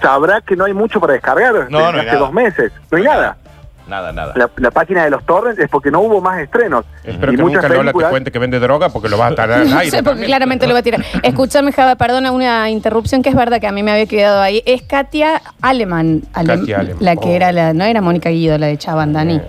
sabrá 0.03 0.41
que 0.41 0.57
no 0.57 0.65
hay 0.65 0.73
mucho 0.75 1.01
para 1.01 1.13
descargar 1.15 1.53
No, 1.55 1.61
desde 1.63 1.71
no 1.79 1.87
hay 1.87 1.95
hace 1.99 2.07
nada. 2.07 2.19
dos 2.19 2.33
meses, 2.33 2.73
no 2.91 2.99
hay 2.99 3.05
nada. 3.05 3.37
Nada, 3.87 4.13
nada. 4.13 4.33
La, 4.35 4.49
la 4.57 4.71
página 4.71 5.05
de 5.05 5.11
los 5.11 5.27
torrents 5.27 5.61
es 5.61 5.69
porque 5.69 5.91
no 5.91 6.01
hubo 6.01 6.19
más 6.23 6.41
estrenos. 6.41 6.87
Espero 7.05 7.33
y 7.33 7.37
que 7.37 7.43
muchas 7.43 7.63
nunca 7.65 7.75
Lola 7.77 7.93
te 7.93 7.99
cuente 8.09 8.33
que 8.33 8.39
vende 8.39 8.59
droga 8.59 8.89
porque 8.89 9.11
lo 9.11 9.19
vas 9.19 9.33
a 9.33 9.35
tardar 9.35 9.61
al 9.61 9.73
aire. 9.77 9.91
sé, 9.91 9.97
porque 9.99 10.05
también. 10.09 10.27
claramente 10.29 10.67
lo 10.67 10.73
va 10.73 10.79
a 10.81 10.83
tirar. 10.83 11.05
Escúchame, 11.23 11.71
Java, 11.71 11.95
perdona 11.97 12.33
una 12.33 12.71
interrupción 12.71 13.23
que 13.23 13.29
es 13.29 13.37
verdad 13.37 13.61
que 13.61 13.67
a 13.67 13.73
mí 13.73 13.83
me 13.83 13.93
había 13.93 14.07
quedado 14.07 14.41
ahí. 14.41 14.63
Es 14.65 14.81
Katia 14.83 15.43
Aleman, 15.61 16.23
Ale- 16.33 16.61
Katia 16.61 16.79
Aleman. 16.81 16.97
la 17.05 17.17
que 17.17 17.29
Oh. 17.29 17.33
era 17.37 17.53
la, 17.53 17.75
no 17.75 17.85
era 17.85 18.01
Mónica 18.01 18.31
Guido, 18.31 18.57
la 18.57 18.69
de 18.69 18.79
Chaban, 18.79 19.13
Dani. 19.13 19.43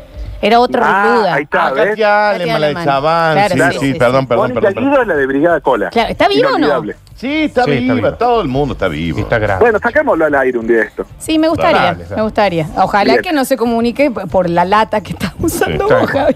Era 0.45 0.59
otra 0.59 0.81
Ah, 0.85 1.33
ahí 1.33 1.43
está, 1.43 1.67
Ah, 1.67 1.71
¿ves? 1.71 1.85
Katia 1.89 2.29
Aleman, 2.29 2.61
la 2.61 2.67
de. 2.67 2.83
Chaban. 2.85 3.33
Claro, 3.33 3.55
sí, 3.55 3.59
sí, 3.79 3.79
sí, 3.87 3.93
sí, 3.93 3.99
perdón, 3.99 4.21
sí. 4.21 4.27
perdón, 4.27 4.43
Mónica 4.51 4.61
perdón. 4.61 4.73
perdón. 4.75 4.89
Guido 4.91 5.01
es 5.01 5.07
la 5.07 5.15
de 5.15 5.25
Brigada 5.25 5.61
Cola. 5.61 5.89
Claro, 5.89 6.09
¿está 6.11 6.27
vivo 6.27 6.49
o 6.53 6.57
no? 6.59 6.83
Sí, 7.15 7.43
está 7.45 7.63
Sí, 7.65 7.71
está 7.71 7.93
viva. 7.93 8.17
Todo 8.17 8.41
el 8.41 8.47
mundo 8.47 8.73
está 8.73 8.87
vivo. 8.87 9.17
Y 9.17 9.21
está 9.23 9.39
grave. 9.39 9.59
Bueno, 9.61 9.79
sacámoslo 9.79 10.25
al 10.25 10.35
aire 10.35 10.59
un 10.59 10.67
día 10.67 10.83
esto. 10.83 11.03
Sí, 11.17 11.39
me 11.39 11.47
gustaría, 11.47 11.81
Dale, 11.81 12.03
dale. 12.03 12.15
me 12.17 12.21
gustaría. 12.21 12.67
Ojalá 12.77 13.13
Bien. 13.13 13.23
que 13.23 13.33
no 13.33 13.43
se 13.45 13.57
comunique 13.57 14.11
por 14.11 14.47
la 14.49 14.65
lata 14.65 15.01
que 15.01 15.13
está 15.13 15.33
usando 15.39 15.85
está 15.89 16.23
vos. 16.25 16.35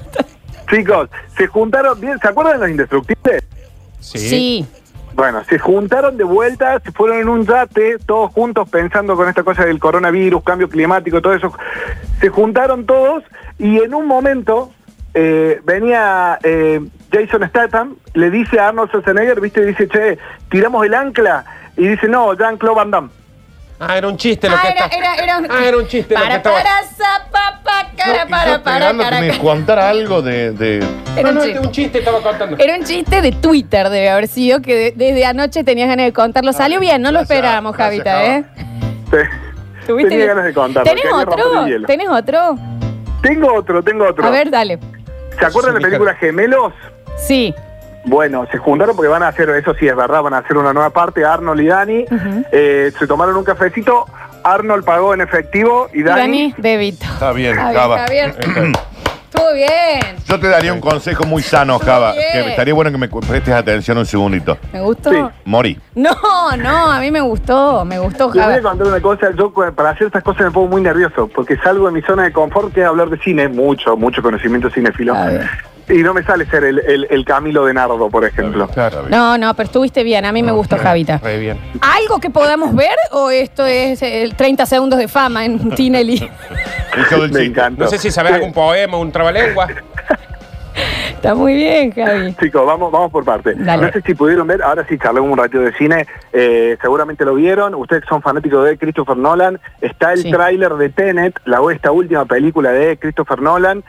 Chicos, 0.72 1.10
se 1.38 1.46
juntaron, 1.48 2.00
bien, 2.02 2.18
¿se 2.20 2.28
acuerdan 2.28 2.54
de 2.56 2.60
los 2.62 2.70
indestructibles? 2.72 3.44
Sí. 4.00 4.18
Sí. 4.20 4.66
Bueno, 5.14 5.44
se 5.50 5.60
juntaron 5.60 6.16
de 6.18 6.24
vuelta, 6.24 6.80
se 6.80 6.92
fueron 6.94 7.20
en 7.20 7.28
un 7.30 7.46
yate, 7.46 7.98
todos 8.06 8.32
juntos 8.32 8.70
pensando 8.70 9.16
con 9.16 9.28
esta 9.28 9.44
cosa 9.44 9.66
del 9.66 9.78
coronavirus, 9.80 10.42
cambio 10.44 10.70
climático, 10.70 11.22
todo 11.22 11.34
eso. 11.34 11.52
Se 12.22 12.30
juntaron 12.30 12.86
todos 12.86 13.24
y 13.58 13.78
en 13.80 13.94
un 13.94 14.06
momento 14.06 14.72
eh, 15.14 15.60
venía 15.64 16.38
eh, 16.44 16.82
Jason 17.12 17.48
Statham, 17.50 17.96
le 18.14 18.30
dice 18.30 18.60
a 18.60 18.70
Arnold 18.70 18.90
Schwarzenegger, 18.90 19.42
viste, 19.42 19.66
dice, 19.66 19.88
che, 19.88 20.18
tiramos 20.50 20.86
el 20.86 20.94
ancla. 20.94 21.46
Y 21.78 21.88
dice, 21.88 22.08
no, 22.08 22.34
Jean-Claude 22.36 22.76
Van 22.76 22.92
Damme. 22.92 23.10
Ah, 23.80 23.98
era 23.98 24.10
un 24.10 24.18
chiste 24.18 24.50
lo 24.50 24.56
Ah, 24.58 24.60
que 24.62 24.68
era, 24.70 24.86
era, 24.88 25.16
era 25.24 25.38
un... 25.38 25.48
Ah, 25.50 25.64
era 25.66 25.78
un 25.78 25.88
chiste 25.88 26.14
lo 26.14 26.20
que 26.20 26.26
Para, 26.26 26.36
estaba- 26.36 26.56
para, 27.32 27.90
cara, 27.96 28.26
para, 28.28 28.52
yo 28.58 28.64
para, 28.64 28.80
cara, 28.98 29.20
que 29.20 29.22
me 29.22 29.28
cara. 29.30 29.40
contara 29.42 29.90
algo 29.90 30.22
de, 30.22 30.52
de- 30.52 30.86
Era 31.16 31.24
No, 31.24 31.30
un 31.30 31.36
no, 31.36 31.42
chiste. 31.42 31.52
era 31.52 31.62
un 31.62 31.72
chiste 31.72 32.00
estaba 32.00 32.22
contando. 32.22 32.58
Era 32.60 32.76
un 32.76 32.84
chiste 32.84 33.22
de 33.22 33.32
Twitter, 33.32 33.88
debe 33.90 34.10
haber 34.10 34.28
sido, 34.28 34.62
que 34.62 34.76
de- 34.76 34.92
desde 34.96 35.26
anoche 35.26 35.64
tenías 35.64 35.88
ganas 35.88 36.06
de 36.08 36.12
contarlo. 36.14 36.52
Salió 36.52 36.82
bien, 36.82 37.02
no 37.02 37.12
lo 37.12 37.20
gracias, 37.20 37.38
esperábamos, 37.38 37.76
Javita, 37.78 38.26
¿eh? 38.26 38.44
Sí. 39.10 39.18
¿Tuviste 39.90 40.12
Tenía 40.12 40.28
ganas 40.28 40.46
de 40.46 40.54
contarlo. 40.54 40.92
¿Tenés 41.88 42.10
otro? 42.10 42.56
Tengo 43.24 43.54
otro, 43.56 43.82
tengo 43.82 44.08
otro. 44.08 44.24
A 44.24 44.30
ver, 44.30 44.52
dale. 44.52 44.78
¿Se 45.40 45.44
acuerdan 45.48 45.74
de 45.74 45.80
la 45.80 45.88
película 45.88 46.14
Gemelos? 46.14 46.74
Sí. 47.18 47.56
Bueno, 48.06 48.46
se 48.52 48.60
juntaron 48.60 48.96
porque 48.96 49.10
van 49.10 49.24
a 49.24 49.30
hacer, 49.30 49.50
eso 49.50 49.74
sí 49.80 49.88
es 49.88 49.96
verdad, 49.96 50.22
van 50.22 50.36
a 50.36 50.38
hacer 50.38 50.58
una 50.58 50.74
nueva 50.74 50.92
parte, 50.92 51.26
Arnold 51.26 51.60
y 51.62 51.66
Dani. 51.66 52.06
Eh, 52.52 52.92
se 53.00 53.08
tomaron 53.08 53.36
un 53.36 53.44
cafecito, 53.44 54.06
Arnold 54.44 54.86
pagó 54.86 55.16
en 55.16 55.22
efectivo 55.22 55.90
y 55.92 56.04
Dani... 56.04 56.22
Dani, 56.22 56.56
débito. 56.60 57.06
Está 57.06 57.32
bien, 57.32 57.58
Está 57.58 57.70
bien, 57.70 57.80
Java. 57.80 57.98
Javier. 57.98 58.36
Estuvo 59.32 59.54
bien. 59.54 60.16
Yo 60.28 60.40
te 60.40 60.48
daría 60.48 60.74
un 60.74 60.80
consejo 60.82 61.24
muy 61.26 61.42
sano, 61.44 61.74
Estuvo 61.76 61.92
Java. 61.92 62.12
bien. 62.14 62.26
Que 62.32 62.50
estaría 62.50 62.74
bueno 62.74 62.92
que 62.92 62.98
me 62.98 63.08
prestes 63.08 63.54
atención 63.54 63.98
un 64.00 64.06
segundito. 64.06 64.58
¿Me 64.74 64.82
gustó? 64.82 65.12
Sí. 65.12 65.18
Morí. 65.46 65.80
No, 65.96 66.12
no, 66.58 66.92
a 66.92 67.00
mí 67.00 67.12
me 67.12 67.22
gustó, 67.22 67.86
me 67.86 68.00
gustó, 68.00 68.26
Les 68.26 68.34
voy 68.34 68.40
a 68.42 68.44
Javier. 68.46 68.62
contar 68.64 68.88
una 68.88 69.02
cosa, 69.02 69.28
yo 69.38 69.54
cu- 69.54 69.72
para 69.76 69.92
hacer 69.92 70.08
estas 70.08 70.24
cosas 70.24 70.46
me 70.48 70.52
pongo 70.52 70.68
muy 70.68 70.82
nervioso, 70.82 71.28
porque 71.34 71.58
salgo 71.58 71.86
de 71.88 71.92
mi 71.92 72.02
zona 72.02 72.24
de 72.24 72.32
confort, 72.34 72.74
que 72.74 72.82
es 72.82 72.88
hablar 72.88 73.10
de 73.10 73.18
cine, 73.20 73.48
mucho, 73.48 73.96
mucho 73.98 74.22
conocimiento 74.24 74.70
ver. 75.28 75.50
Y 75.90 76.04
no 76.04 76.14
me 76.14 76.22
sale 76.24 76.46
ser 76.46 76.64
el, 76.64 76.80
el- 76.80 77.08
el 77.10 77.26
Camilo 77.26 77.66
de 77.66 77.74
Nardo, 77.74 78.10
por 78.10 78.24
ejemplo. 78.24 78.68
Claro. 78.68 79.06
No, 79.10 79.38
no, 79.40 79.54
pero 79.56 79.66
estuviste 79.68 80.04
bien, 80.04 80.24
a 80.26 80.32
mí 80.32 80.44
me 80.44 80.52
gustó, 80.52 80.78
Javita. 80.78 81.18
Re 81.18 81.40
bien. 81.40 81.58
¿Algo 81.82 82.20
que 82.20 82.30
podamos 82.30 82.76
ver 82.76 82.96
o 83.12 83.30
esto 83.32 83.66
es 83.66 84.02
el 84.04 84.36
30 84.36 84.66
segundos 84.68 85.00
de 85.00 85.08
fama 85.08 85.46
en 85.46 85.72
Tinelli? 85.72 86.30
Del 86.96 87.32
Me 87.32 87.44
encanta. 87.46 87.84
No 87.84 87.90
sé 87.90 87.98
si 87.98 88.12
sabes 88.12 88.34
algún 88.34 88.54
poema, 88.54 88.98
un 88.98 89.12
trabalengua. 89.12 89.68
Está 91.10 91.36
muy 91.36 91.54
bien, 91.54 91.92
Javi. 91.92 92.34
Chicos, 92.36 92.66
vamos, 92.66 92.92
vamos 92.92 93.12
por 93.12 93.26
parte. 93.26 93.54
Dale. 93.56 93.88
No 93.88 93.92
sé 93.92 94.02
si 94.02 94.14
pudieron 94.14 94.48
ver, 94.48 94.64
ahora 94.64 94.86
sí 94.88 94.98
charlamos 94.98 95.30
un 95.30 95.38
ratito 95.38 95.60
de 95.60 95.74
cine, 95.74 96.08
eh, 96.32 96.78
seguramente 96.82 97.26
lo 97.26 97.36
vieron, 97.36 97.76
ustedes 97.76 98.04
son 98.08 98.22
fanáticos 98.22 98.64
de 98.66 98.78
Christopher 98.78 99.18
Nolan, 99.18 99.60
está 99.82 100.14
el 100.14 100.20
Sí. 100.20 100.32
tráiler 100.32 100.74
de 100.76 100.90
Tenet, 100.90 101.38
la 101.44 101.60
esta 101.74 101.92
última 101.92 102.24
película 102.24 102.72
de 102.72 102.98
Christopher 102.98 103.42
Nolan, 103.42 103.84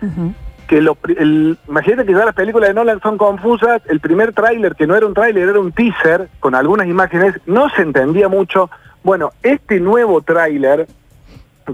que 0.66 0.80
lo, 0.80 0.96
el, 1.18 1.56
imagínate 1.68 2.06
que 2.06 2.12
ya 2.18 2.24
las 2.24 2.34
películas 2.34 2.70
de 2.70 2.74
Nolan 2.74 3.00
son 3.00 3.16
confusas, 3.16 3.80
el 3.88 4.00
primer 4.00 4.32
tráiler, 4.32 4.74
que 4.74 4.88
no 4.88 4.96
era 4.96 5.06
un 5.06 5.14
tráiler, 5.14 5.48
era 5.50 5.60
un 5.60 5.70
teaser, 5.70 6.28
con 6.40 6.56
algunas 6.56 6.88
imágenes, 6.88 7.34
no 7.46 7.70
se 7.70 7.82
entendía 7.82 8.28
mucho. 8.28 8.70
Bueno, 9.04 9.30
este 9.44 9.78
nuevo 9.78 10.20
tráiler 10.22 10.88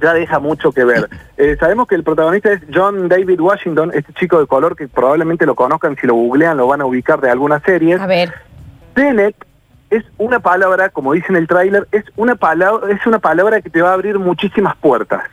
ya 0.00 0.12
deja 0.12 0.38
mucho 0.38 0.73
que 0.73 0.85
ver. 0.85 1.09
Eh, 1.38 1.55
sabemos 1.61 1.87
que 1.87 1.95
el 1.95 2.02
protagonista 2.02 2.50
es 2.50 2.62
John 2.73 3.11
David 3.11 3.38
Washington, 3.38 3.93
este 3.95 4.11
chico 4.14 4.40
de 4.40 4.47
color 4.47 4.75
que 4.75 4.88
probablemente 4.88 5.45
lo 5.45 5.55
conozcan, 5.55 5.95
si 6.00 6.07
lo 6.07 6.14
googlean 6.14 6.57
lo 6.57 6.66
van 6.66 6.81
a 6.81 6.87
ubicar 6.87 7.21
de 7.21 7.31
algunas 7.31 7.62
series. 7.62 8.00
A 8.00 8.07
ver. 8.07 8.33
Tenet 8.95 9.37
es 9.90 10.02
una 10.16 10.40
palabra, 10.40 10.88
como 10.88 11.12
dice 11.12 11.26
en 11.28 11.37
el 11.37 11.47
tráiler, 11.47 11.87
es 11.93 12.05
una 12.16 12.37
palabra, 12.37 12.90
es 12.90 13.07
una 13.07 13.19
palabra 13.19 13.61
que 13.61 13.69
te 13.69 13.83
va 13.83 13.90
a 13.90 13.93
abrir 13.93 14.19
muchísimas 14.19 14.75
puertas. 14.76 15.25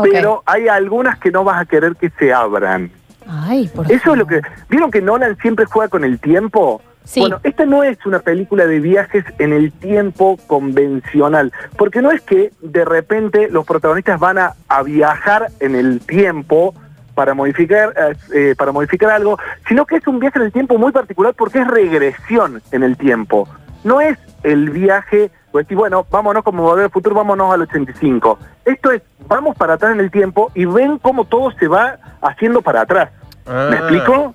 Pero 0.00 0.44
hay 0.46 0.68
algunas 0.68 1.18
que 1.18 1.32
no 1.32 1.42
vas 1.42 1.60
a 1.60 1.64
querer 1.64 1.96
que 1.96 2.10
se 2.10 2.32
abran. 2.32 2.92
Ay, 3.26 3.68
por 3.74 3.90
Eso 3.90 4.12
es 4.12 4.18
lo 4.18 4.26
que. 4.26 4.40
favor. 4.40 4.58
¿Vieron 4.68 4.90
que 4.90 5.02
Nolan 5.02 5.36
siempre 5.38 5.64
juega 5.64 5.88
con 5.88 6.04
el 6.04 6.20
tiempo? 6.20 6.80
Sí. 7.08 7.20
Bueno, 7.20 7.40
esta 7.42 7.64
no 7.64 7.82
es 7.82 8.04
una 8.04 8.18
película 8.18 8.66
de 8.66 8.80
viajes 8.80 9.24
en 9.38 9.54
el 9.54 9.72
tiempo 9.72 10.38
convencional, 10.46 11.52
porque 11.78 12.02
no 12.02 12.10
es 12.10 12.20
que 12.20 12.52
de 12.60 12.84
repente 12.84 13.48
los 13.50 13.64
protagonistas 13.64 14.20
van 14.20 14.36
a, 14.36 14.52
a 14.68 14.82
viajar 14.82 15.46
en 15.60 15.74
el 15.74 16.00
tiempo 16.00 16.74
para 17.14 17.32
modificar 17.32 17.94
eh, 17.96 18.14
eh, 18.34 18.54
para 18.58 18.72
modificar 18.72 19.10
algo, 19.10 19.38
sino 19.66 19.86
que 19.86 19.96
es 19.96 20.06
un 20.06 20.18
viaje 20.18 20.38
en 20.38 20.44
el 20.44 20.52
tiempo 20.52 20.76
muy 20.76 20.92
particular 20.92 21.32
porque 21.34 21.60
es 21.60 21.66
regresión 21.66 22.60
en 22.72 22.82
el 22.82 22.98
tiempo. 22.98 23.48
No 23.84 24.02
es 24.02 24.18
el 24.42 24.68
viaje, 24.68 25.30
pues 25.50 25.64
decir, 25.64 25.78
bueno, 25.78 26.06
vámonos 26.10 26.44
como 26.44 26.62
volver 26.62 26.84
al 26.84 26.90
futuro, 26.90 27.14
vámonos 27.16 27.54
al 27.54 27.62
85. 27.62 28.38
Esto 28.66 28.92
es, 28.92 29.00
vamos 29.26 29.56
para 29.56 29.74
atrás 29.74 29.92
en 29.92 30.00
el 30.00 30.10
tiempo 30.10 30.52
y 30.54 30.66
ven 30.66 30.98
cómo 30.98 31.24
todo 31.24 31.52
se 31.52 31.68
va 31.68 31.96
haciendo 32.20 32.60
para 32.60 32.82
atrás. 32.82 33.08
Ah. 33.46 33.68
¿Me 33.70 33.76
explico? 33.78 34.34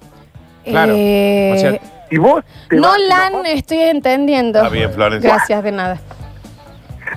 Claro. 0.65 0.93
Eh, 0.95 1.51
O 1.55 1.59
sea, 1.59 1.79
Y 2.13 2.17
vos 2.19 2.43
te 2.69 2.79
vas- 2.79 2.91
Nolan, 2.99 3.33
no, 3.33 3.43
estoy 3.45 3.79
entendiendo. 3.79 4.59
Está 4.59 4.69
bien, 4.69 4.91
Florencia. 4.93 5.33
Gracias, 5.33 5.63
de 5.63 5.71
nada. 5.71 5.99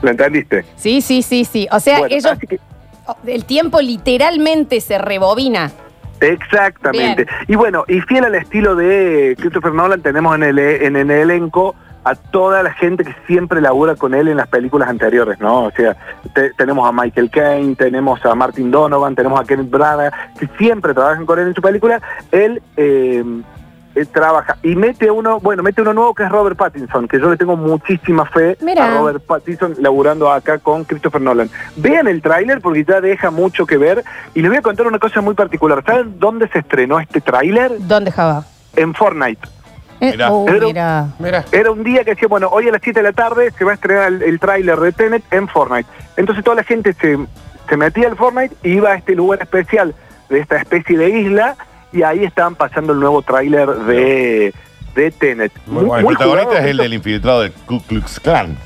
¿Lo 0.01 0.11
entendiste? 0.11 0.65
Sí, 0.77 1.03
sí, 1.03 1.21
sí, 1.23 1.45
sí. 1.45 1.69
O 1.71 1.81
sea, 1.81 1.99
Bueno, 1.99 2.15
ellos, 2.17 2.33
así 2.33 2.47
que- 2.47 2.61
el 3.27 3.45
tiempo 3.45 3.81
literalmente 3.83 4.81
se 4.81 4.97
rebobina. 4.99 5.71
exactamente. 6.21 7.25
Bien. 7.25 7.37
Y 7.49 7.55
bueno, 7.57 7.85
y 7.89 8.01
fiel 8.01 8.25
al 8.25 8.35
estilo 8.37 8.75
de 8.75 9.37
Christopher 9.39 9.73
Nolan, 9.73 10.01
tenemos 10.01 10.35
en 10.35 10.43
el, 10.45 10.59
en, 10.59 10.97
en 10.97 11.11
el 11.11 11.31
elenco 11.31 11.75
a 12.05 12.15
toda 12.15 12.63
la 12.63 12.73
gente 12.73 13.05
que 13.05 13.15
siempre 13.27 13.61
labura 13.61 13.97
con 13.97 14.15
él 14.15 14.29
en 14.29 14.37
las 14.37 14.47
películas 14.49 14.89
anteriores, 14.89 15.41
¿no? 15.41 15.65
O 15.65 15.71
sea, 15.73 15.97
te- 16.35 16.51
tenemos 16.55 16.89
a 16.89 16.93
Michael 16.93 17.29
Caine, 17.31 17.75
tenemos 17.75 18.25
a 18.25 18.35
Martin 18.35 18.71
Donovan, 18.71 19.15
tenemos 19.15 19.41
a 19.41 19.45
Kenneth 19.45 19.69
Branagh, 19.71 20.13
que 20.39 20.49
siempre 20.57 20.95
trabajan 20.95 21.27
con 21.27 21.39
él 21.39 21.49
en 21.49 21.55
su 21.55 21.61
película. 21.61 22.01
Él 22.31 22.63
eh, 22.77 23.25
trabaja 24.05 24.59
y 24.63 24.77
mete 24.77 25.11
uno, 25.11 25.41
bueno, 25.41 25.63
mete 25.63 25.81
uno 25.81 25.95
nuevo 25.95 26.15
que 26.15 26.25
es 26.25 26.29
Robert 26.29 26.57
Pattinson, 26.57 27.09
que 27.09 27.19
yo 27.19 27.31
le 27.31 27.37
tengo 27.37 27.57
muchísima 27.57 28.27
fe 28.27 28.59
Mira. 28.61 28.85
a 28.85 28.99
Robert 28.99 29.25
Pattinson 29.25 29.75
laburando 29.79 30.31
acá 30.31 30.59
con 30.59 30.85
Christopher 30.85 31.23
Nolan. 31.23 31.49
Vean 31.77 32.07
el 32.07 32.21
tráiler 32.21 32.61
porque 32.61 32.85
ya 32.85 33.01
deja 33.01 33.31
mucho 33.31 33.65
que 33.65 33.79
ver 33.79 34.05
y 34.35 34.43
les 34.43 34.51
voy 34.51 34.59
a 34.59 34.63
contar 34.63 34.87
una 34.87 34.99
cosa 34.99 35.21
muy 35.23 35.35
particular. 35.35 35.83
¿Saben 35.87 36.19
dónde 36.19 36.49
se 36.49 36.59
estrenó 36.59 37.01
este 37.01 37.21
tráiler? 37.23 37.73
¿Dónde 37.79 38.11
Java? 38.13 38.45
En 38.75 38.93
Fortnite. 38.93 39.49
Eh, 40.01 40.11
Mirá. 40.11 40.31
oh. 40.31 40.45
Mira. 41.19 41.45
Era 41.51 41.71
un 41.71 41.83
día 41.83 42.05
que 42.05 42.11
decía, 42.11 42.29
bueno, 42.29 42.49
hoy 42.53 42.69
a 42.69 42.73
las 42.73 42.83
7 42.83 43.01
de 43.01 43.03
la 43.03 43.13
tarde 43.15 43.51
se 43.57 43.65
va 43.65 43.71
a 43.71 43.75
estrenar 43.75 44.09
el, 44.09 44.23
el 44.23 44.39
tráiler 44.39 44.79
de 44.79 44.93
Tenet 44.93 45.25
en 45.31 45.49
Fortnite. 45.49 45.89
Entonces 46.19 46.45
toda 46.45 46.57
la 46.57 46.65
gente 46.65 46.93
se, 46.93 47.19
se 47.67 47.77
metía 47.79 48.09
al 48.09 48.17
Fortnite 48.17 48.55
y 48.63 48.73
iba 48.73 48.91
a 48.91 48.97
este 48.97 49.15
lugar 49.15 49.41
especial 49.41 49.95
de 50.29 50.41
esta 50.41 50.57
especie 50.57 50.99
de 50.99 51.09
isla 51.09 51.57
y 51.93 52.03
ahí 52.03 52.25
estaban 52.25 52.55
pasando 52.55 52.93
el 52.93 53.01
nuevo 53.01 53.23
tráiler 53.23 53.69
de, 53.69 54.55
de 54.95 55.11
Tenet. 55.11 55.53
Muy 55.67 55.85
bueno. 55.85 56.11
El 56.11 56.17
protagonista 56.17 56.59
es 56.61 56.67
el 56.71 56.77
del 56.79 56.95
infiltrado 56.95 57.43
del 57.43 57.53
Ku 57.53 57.81
Klux 57.83 58.21
Klan. 58.21 58.57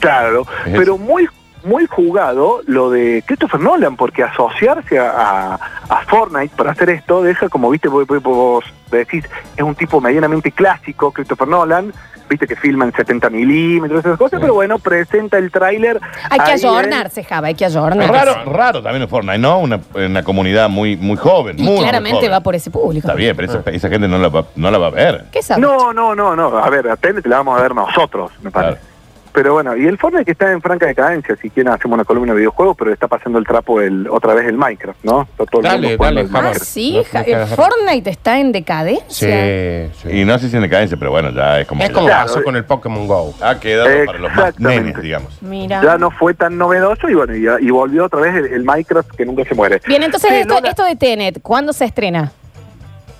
Claro, 0.00 0.46
Es 0.66 0.76
pero 0.78 0.98
muy 0.98 1.28
muy 1.64 1.86
jugado 1.86 2.60
lo 2.66 2.88
de 2.88 3.24
Christopher 3.26 3.58
Nolan, 3.60 3.96
porque 3.96 4.22
asociarse 4.22 4.96
a, 4.98 5.10
a- 5.10 5.58
a 5.88 6.04
Fortnite 6.06 6.54
para 6.56 6.70
hacer 6.70 6.88
esto 6.90 7.20
deja, 7.22 7.48
como 7.48 7.68
viste, 7.68 7.88
vos 7.88 8.64
decís, 8.92 9.24
es 9.56 9.62
un 9.64 9.74
tipo 9.74 10.00
medianamente 10.00 10.52
clásico, 10.52 11.10
Christopher 11.10 11.48
Nolan, 11.48 11.92
viste 12.28 12.46
que 12.46 12.56
filma 12.56 12.84
en 12.84 12.92
70 12.92 13.30
milímetros, 13.30 14.00
esas 14.00 14.18
cosas, 14.18 14.40
pero 14.40 14.54
bueno, 14.54 14.78
presenta 14.78 15.38
el 15.38 15.50
tráiler. 15.50 16.00
Hay 16.30 16.38
que 16.38 16.44
ahí, 16.44 16.52
ayornarse, 16.52 17.24
Java, 17.24 17.48
hay 17.48 17.54
que 17.54 17.64
ayornarse. 17.64 18.12
Raro, 18.12 18.52
raro 18.52 18.82
también 18.82 19.02
en 19.02 19.08
Fortnite, 19.08 19.38
¿no? 19.38 19.58
Una, 19.60 19.80
una 19.94 20.22
comunidad 20.22 20.68
muy, 20.68 20.96
muy 20.96 21.16
joven. 21.16 21.58
Y 21.58 21.62
muy, 21.62 21.72
muy 21.72 21.82
claramente 21.82 22.18
joven. 22.18 22.32
va 22.32 22.40
por 22.40 22.54
ese 22.54 22.70
público. 22.70 23.06
Está 23.06 23.16
bien, 23.16 23.34
pero 23.36 23.52
esa, 23.52 23.70
esa 23.70 23.88
gente 23.88 24.08
no 24.08 24.18
la, 24.18 24.28
va, 24.28 24.44
no 24.56 24.70
la 24.70 24.78
va 24.78 24.88
a 24.88 24.90
ver. 24.90 25.24
¿Qué 25.32 25.42
sabes? 25.42 25.62
No, 25.62 25.92
no, 25.92 26.14
no, 26.14 26.36
no, 26.36 26.58
a 26.58 26.70
ver, 26.70 26.88
a 26.88 26.96
Tenet 26.96 27.26
la 27.26 27.38
vamos 27.38 27.58
a 27.58 27.62
ver 27.62 27.74
nosotros, 27.74 28.30
me 28.42 28.50
parece. 28.50 28.80
Claro. 28.80 28.97
Pero 29.38 29.52
bueno, 29.52 29.76
y 29.76 29.86
el 29.86 29.96
Fortnite 29.98 30.24
que 30.24 30.32
está 30.32 30.50
en 30.50 30.60
franca 30.60 30.84
decadencia, 30.86 31.36
si 31.40 31.48
quieren 31.48 31.72
hacemos 31.72 31.94
una 31.94 32.04
columna 32.04 32.32
de 32.32 32.40
videojuegos, 32.40 32.76
pero 32.76 32.92
está 32.92 33.06
pasando 33.06 33.38
el 33.38 33.46
trapo 33.46 33.80
el, 33.80 34.08
otra 34.10 34.34
vez 34.34 34.48
el 34.48 34.56
Minecraft, 34.56 34.98
¿no? 35.04 35.28
Está 35.30 35.46
todo 35.46 35.60
el 35.60 35.68
Dale, 35.68 35.78
mundo 35.78 35.96
jugando 35.96 36.24
dale. 36.24 36.48
Ah, 36.48 36.54
sí, 36.54 37.00
No, 37.12 37.20
hagas- 37.20 37.54
Fortnite 37.54 38.10
está 38.10 38.40
en 38.40 38.50
decadencia. 38.50 39.86
Sí, 39.86 39.92
sí. 40.02 40.08
Y 40.22 40.24
no 40.24 40.36
sé 40.40 40.48
si 40.48 40.56
en 40.56 40.62
decadencia, 40.62 40.96
pero 40.98 41.12
bueno, 41.12 41.30
ya 41.30 41.60
es 41.60 41.68
como. 41.68 41.82
Es 41.84 41.88
que 41.90 41.94
como 41.94 42.08
ya 42.08 42.22
pasó 42.22 42.42
con 42.42 42.56
el 42.56 42.64
Pokémon 42.64 43.06
Go. 43.06 43.32
ha 43.40 43.60
quedado 43.60 44.06
para 44.06 44.18
los 44.18 44.34
más 44.34 44.58
nenes, 44.58 45.00
digamos. 45.00 45.40
Mira. 45.40 45.82
ya 45.84 45.96
no 45.98 46.10
fue 46.10 46.34
tan 46.34 46.58
novedoso 46.58 47.08
y 47.08 47.14
bueno, 47.14 47.36
y, 47.36 47.46
y 47.64 47.70
volvió 47.70 48.06
otra 48.06 48.18
vez 48.18 48.34
el, 48.34 48.46
el 48.46 48.64
Minecraft 48.64 49.08
que 49.12 49.24
nunca 49.24 49.44
se 49.44 49.54
muere. 49.54 49.80
Bien, 49.86 50.02
entonces 50.02 50.30
Sí, 50.30 50.36
esto, 50.36 50.58
esto 50.64 50.82
de 50.82 50.96
Tenet, 50.96 51.40
¿cuándo 51.42 51.72
se 51.72 51.84
estrena? 51.84 52.32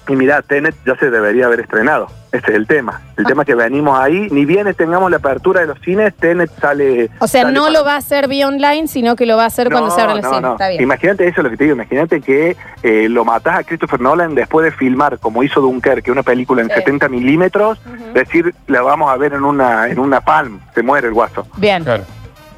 Y 0.08 0.16
mirá, 0.16 0.40
Tenet 0.42 0.74
ya 0.86 0.96
se 0.96 1.10
debería 1.10 1.46
haber 1.46 1.60
estrenado. 1.60 2.08
Ese 2.32 2.50
es 2.50 2.56
el 2.56 2.66
tema. 2.66 3.00
El 3.16 3.24
tema 3.24 3.44
que 3.44 3.54
venimos 3.54 3.98
ahí, 3.98 4.28
ni 4.30 4.44
bien 4.44 4.72
tengamos 4.74 5.10
la 5.10 5.16
apertura 5.16 5.60
de 5.62 5.66
los 5.66 5.78
cines, 5.80 6.14
Tenet 6.14 6.50
sale... 6.60 7.10
O 7.20 7.26
sea, 7.28 7.42
sale 7.42 7.54
no 7.54 7.62
para- 7.64 7.72
lo 7.78 7.84
va 7.84 7.94
a 7.94 7.96
hacer 7.96 8.28
vía 8.28 8.46
online, 8.48 8.86
sino 8.86 9.16
que 9.16 9.24
lo 9.26 9.36
va 9.36 9.44
a 9.44 9.46
hacer 9.46 9.70
cuando 9.70 9.90
se 9.90 10.00
abran 10.00 10.16
los 10.16 10.24
no, 10.24 10.30
cines. 10.30 10.42
no. 10.42 10.52
Está 10.52 10.68
bien. 10.68 10.82
Imagínate 10.82 11.26
eso 11.26 11.40
es 11.40 11.44
lo 11.44 11.50
que 11.50 11.56
te 11.56 11.64
digo. 11.64 11.74
Imagínate 11.76 12.20
que 12.20 12.56
eh, 12.82 13.08
lo 13.08 13.24
matás 13.24 13.58
a 13.60 13.64
Christopher 13.64 14.00
Nolan 14.00 14.34
después 14.34 14.64
de 14.64 14.72
filmar, 14.72 15.18
como 15.18 15.42
hizo 15.42 15.60
Dunkerque, 15.60 16.10
una 16.12 16.22
película 16.22 16.60
en 16.62 16.68
Sí. 16.68 16.74
70 16.74 17.08
milímetros, 17.08 17.80
decir, 18.12 18.54
la 18.66 18.82
vamos 18.82 19.10
a 19.10 19.16
ver 19.16 19.32
en 19.32 19.44
una 19.44 19.88
en 19.88 19.98
una 19.98 20.20
Palm, 20.20 20.60
se 20.74 20.82
muere 20.82 21.08
el 21.08 21.14
guaso. 21.14 21.46
Bien. 21.56 21.82
Claro. 21.84 22.04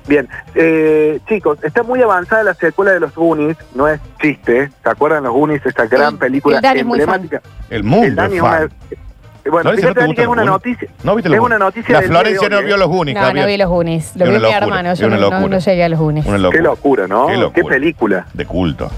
Bien, 0.08 0.28
eh, 0.54 1.20
chicos, 1.28 1.58
está 1.62 1.82
muy 1.82 2.02
avanzada 2.02 2.42
la 2.42 2.54
secuela 2.54 2.92
de 2.92 3.00
los 3.00 3.14
Goonies, 3.14 3.56
no 3.74 3.86
es 3.88 4.00
chiste, 4.20 4.70
¿se 4.82 4.88
acuerdan 4.90 5.24
los 5.24 5.32
Goonies? 5.32 5.64
Esta 5.64 5.86
gran 5.86 6.14
El- 6.14 6.18
película 6.18 6.56
el 6.56 6.62
Dani 6.62 6.80
es 6.80 6.86
muy 6.86 7.00
fan. 7.00 7.20
emblemática. 7.20 7.42
El 7.68 7.76
El 7.76 7.84
mundo 7.84 8.14
Dani 8.22 8.32
es 8.34 8.36
es 8.38 8.42
una- 8.42 8.62
eh, 8.62 8.68
bueno, 9.50 9.70
¿no 9.70 9.76
fíjate 9.76 10.14
que 10.14 10.22
es 10.22 10.28
una 10.28 10.42
los 10.44 10.50
noticia. 10.52 10.88
¿No 11.04 11.14
viste 11.14 11.28
es 11.28 11.36
los 11.36 11.44
una 11.46 11.56
Goonies? 11.56 11.60
noticia 11.60 11.92
La 11.94 12.00
de 12.00 12.06
Florencia 12.08 12.48
no 12.48 12.58
¿eh? 12.58 12.64
vio 12.64 12.76
los 12.76 12.88
Goonies, 12.88 13.16
No, 13.16 13.46
vi 13.46 13.56
los 13.56 13.70
Unis. 13.70 14.16
Lo 14.16 14.24
Es 14.26 14.30
vi 14.32 14.38
mi 14.38 14.52
hermano. 14.52 14.90
es 14.90 14.98
Yo 14.98 15.08
no, 15.08 15.16
no- 15.16 15.22
locura. 15.30 15.48
no 15.48 15.58
llegué 15.58 15.84
a 15.84 15.88
los 15.88 16.00
Unis. 16.00 16.26
Una 16.26 16.50
Qué 16.50 16.58
locura. 16.60 17.06
¿no? 17.06 17.26
Qué 17.28 17.36
locura. 17.36 17.68
película. 17.68 18.26
De 18.34 18.46
culto. 18.46 18.90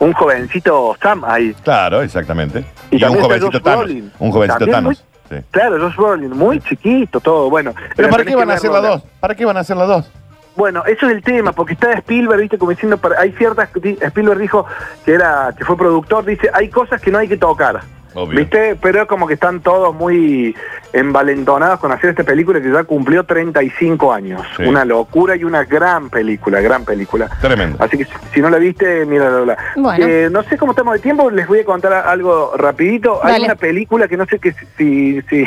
Un 0.00 0.12
jovencito 0.12 0.96
Sam 1.00 1.24
ahí. 1.24 1.54
Claro, 1.62 2.02
exactamente. 2.02 2.64
Y 2.90 3.00
Y, 3.00 3.04
un 3.04 3.20
jovencito 3.20 3.52
Josh 3.52 3.62
Thanos. 3.62 3.90
Un 4.18 4.30
jovencito 4.32 4.66
Thanos. 4.66 5.04
Sí. 5.30 5.36
Claro, 5.50 5.80
Josh 5.80 5.96
Brolin, 5.96 6.30
muy 6.36 6.60
chiquito, 6.60 7.18
todo, 7.20 7.48
bueno. 7.48 7.72
Pero 7.96 8.10
¿para 8.10 8.24
qué 8.24 8.34
van 8.36 8.50
a 8.50 8.54
hacer 8.54 8.70
las 8.70 8.82
dos? 8.82 9.02
¿Para 9.20 9.34
qué 9.34 9.44
van 9.46 9.56
a 9.56 9.60
hacer 9.60 9.76
las 9.76 9.88
dos? 9.88 10.10
Bueno, 10.56 10.84
eso 10.86 11.06
es 11.06 11.12
el 11.12 11.22
tema, 11.22 11.52
porque 11.52 11.72
está 11.74 11.92
Spielberg, 11.94 12.40
viste, 12.42 12.58
como 12.58 12.70
diciendo, 12.70 12.96
para- 12.98 13.20
hay 13.20 13.32
ciertas, 13.32 13.68
Spielberg 13.74 14.38
dijo 14.40 14.64
que 15.04 15.12
era, 15.14 15.52
que 15.56 15.64
fue 15.64 15.76
productor, 15.76 16.24
dice, 16.24 16.48
hay 16.52 16.68
cosas 16.68 17.00
que 17.00 17.10
no 17.10 17.18
hay 17.18 17.28
que 17.28 17.36
tocar. 17.36 17.80
Obvio. 18.16 18.38
¿Viste? 18.38 18.76
Pero 18.80 19.02
es 19.02 19.08
como 19.08 19.26
que 19.26 19.34
están 19.34 19.58
todos 19.60 19.92
muy 19.92 20.54
envalentonados 20.92 21.80
con 21.80 21.90
hacer 21.90 22.10
esta 22.10 22.22
película 22.22 22.60
que 22.60 22.70
ya 22.70 22.84
cumplió 22.84 23.24
35 23.24 24.12
años. 24.12 24.40
Sí. 24.56 24.62
Una 24.62 24.84
locura 24.84 25.34
y 25.34 25.42
una 25.42 25.64
gran 25.64 26.08
película, 26.10 26.60
gran 26.60 26.84
película. 26.84 27.28
Tremendo. 27.40 27.76
Así 27.82 27.98
que 27.98 28.04
si, 28.04 28.12
si 28.34 28.40
no 28.40 28.50
la 28.50 28.58
viste, 28.58 29.04
mírala. 29.04 29.56
Bueno. 29.76 30.06
Eh, 30.06 30.28
no 30.30 30.44
sé 30.44 30.56
cómo 30.56 30.70
estamos 30.70 30.94
de 30.94 31.00
tiempo, 31.00 31.28
les 31.28 31.48
voy 31.48 31.58
a 31.60 31.64
contar 31.64 31.92
algo 31.92 32.52
rapidito. 32.56 33.18
Hay 33.24 33.42
una 33.42 33.56
película 33.56 34.06
que 34.06 34.16
no 34.16 34.26
sé 34.26 34.38
que 34.38 34.54
si, 34.78 35.20
si 35.22 35.44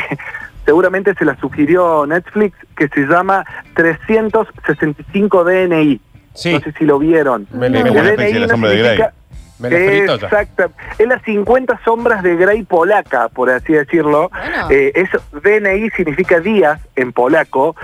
seguramente 0.68 1.14
se 1.16 1.24
la 1.24 1.40
sugirió 1.40 2.06
Netflix, 2.06 2.58
que 2.76 2.90
se 2.90 3.08
llama 3.08 3.46
365 3.74 5.46
DNI. 5.46 6.02
Sí. 6.34 6.54
No 6.54 6.60
sé 6.60 6.74
si 6.74 6.84
lo 6.84 7.00
vieron. 7.00 7.48
Me 7.54 7.70
No. 7.70 7.88
Como 7.88 8.04
de 8.04 8.34
la 8.34 8.48
no 8.48 8.68
de 8.68 8.78
Grey. 8.78 8.98
ya. 8.98 9.14
Exacto. 10.14 10.70
Es 11.00 11.08
las 11.08 11.24
50 11.24 11.80
sombras 11.86 12.22
de 12.22 12.36
Grey 12.36 12.64
polaca, 12.64 13.30
por 13.30 13.50
así 13.50 13.72
decirlo. 13.72 14.30
Bueno. 14.30 14.70
Eh, 14.70 14.92
eso, 14.94 15.20
DNI 15.42 15.90
significa 15.92 16.42
días 16.42 16.82
en 16.98 17.14
polaco. 17.14 17.78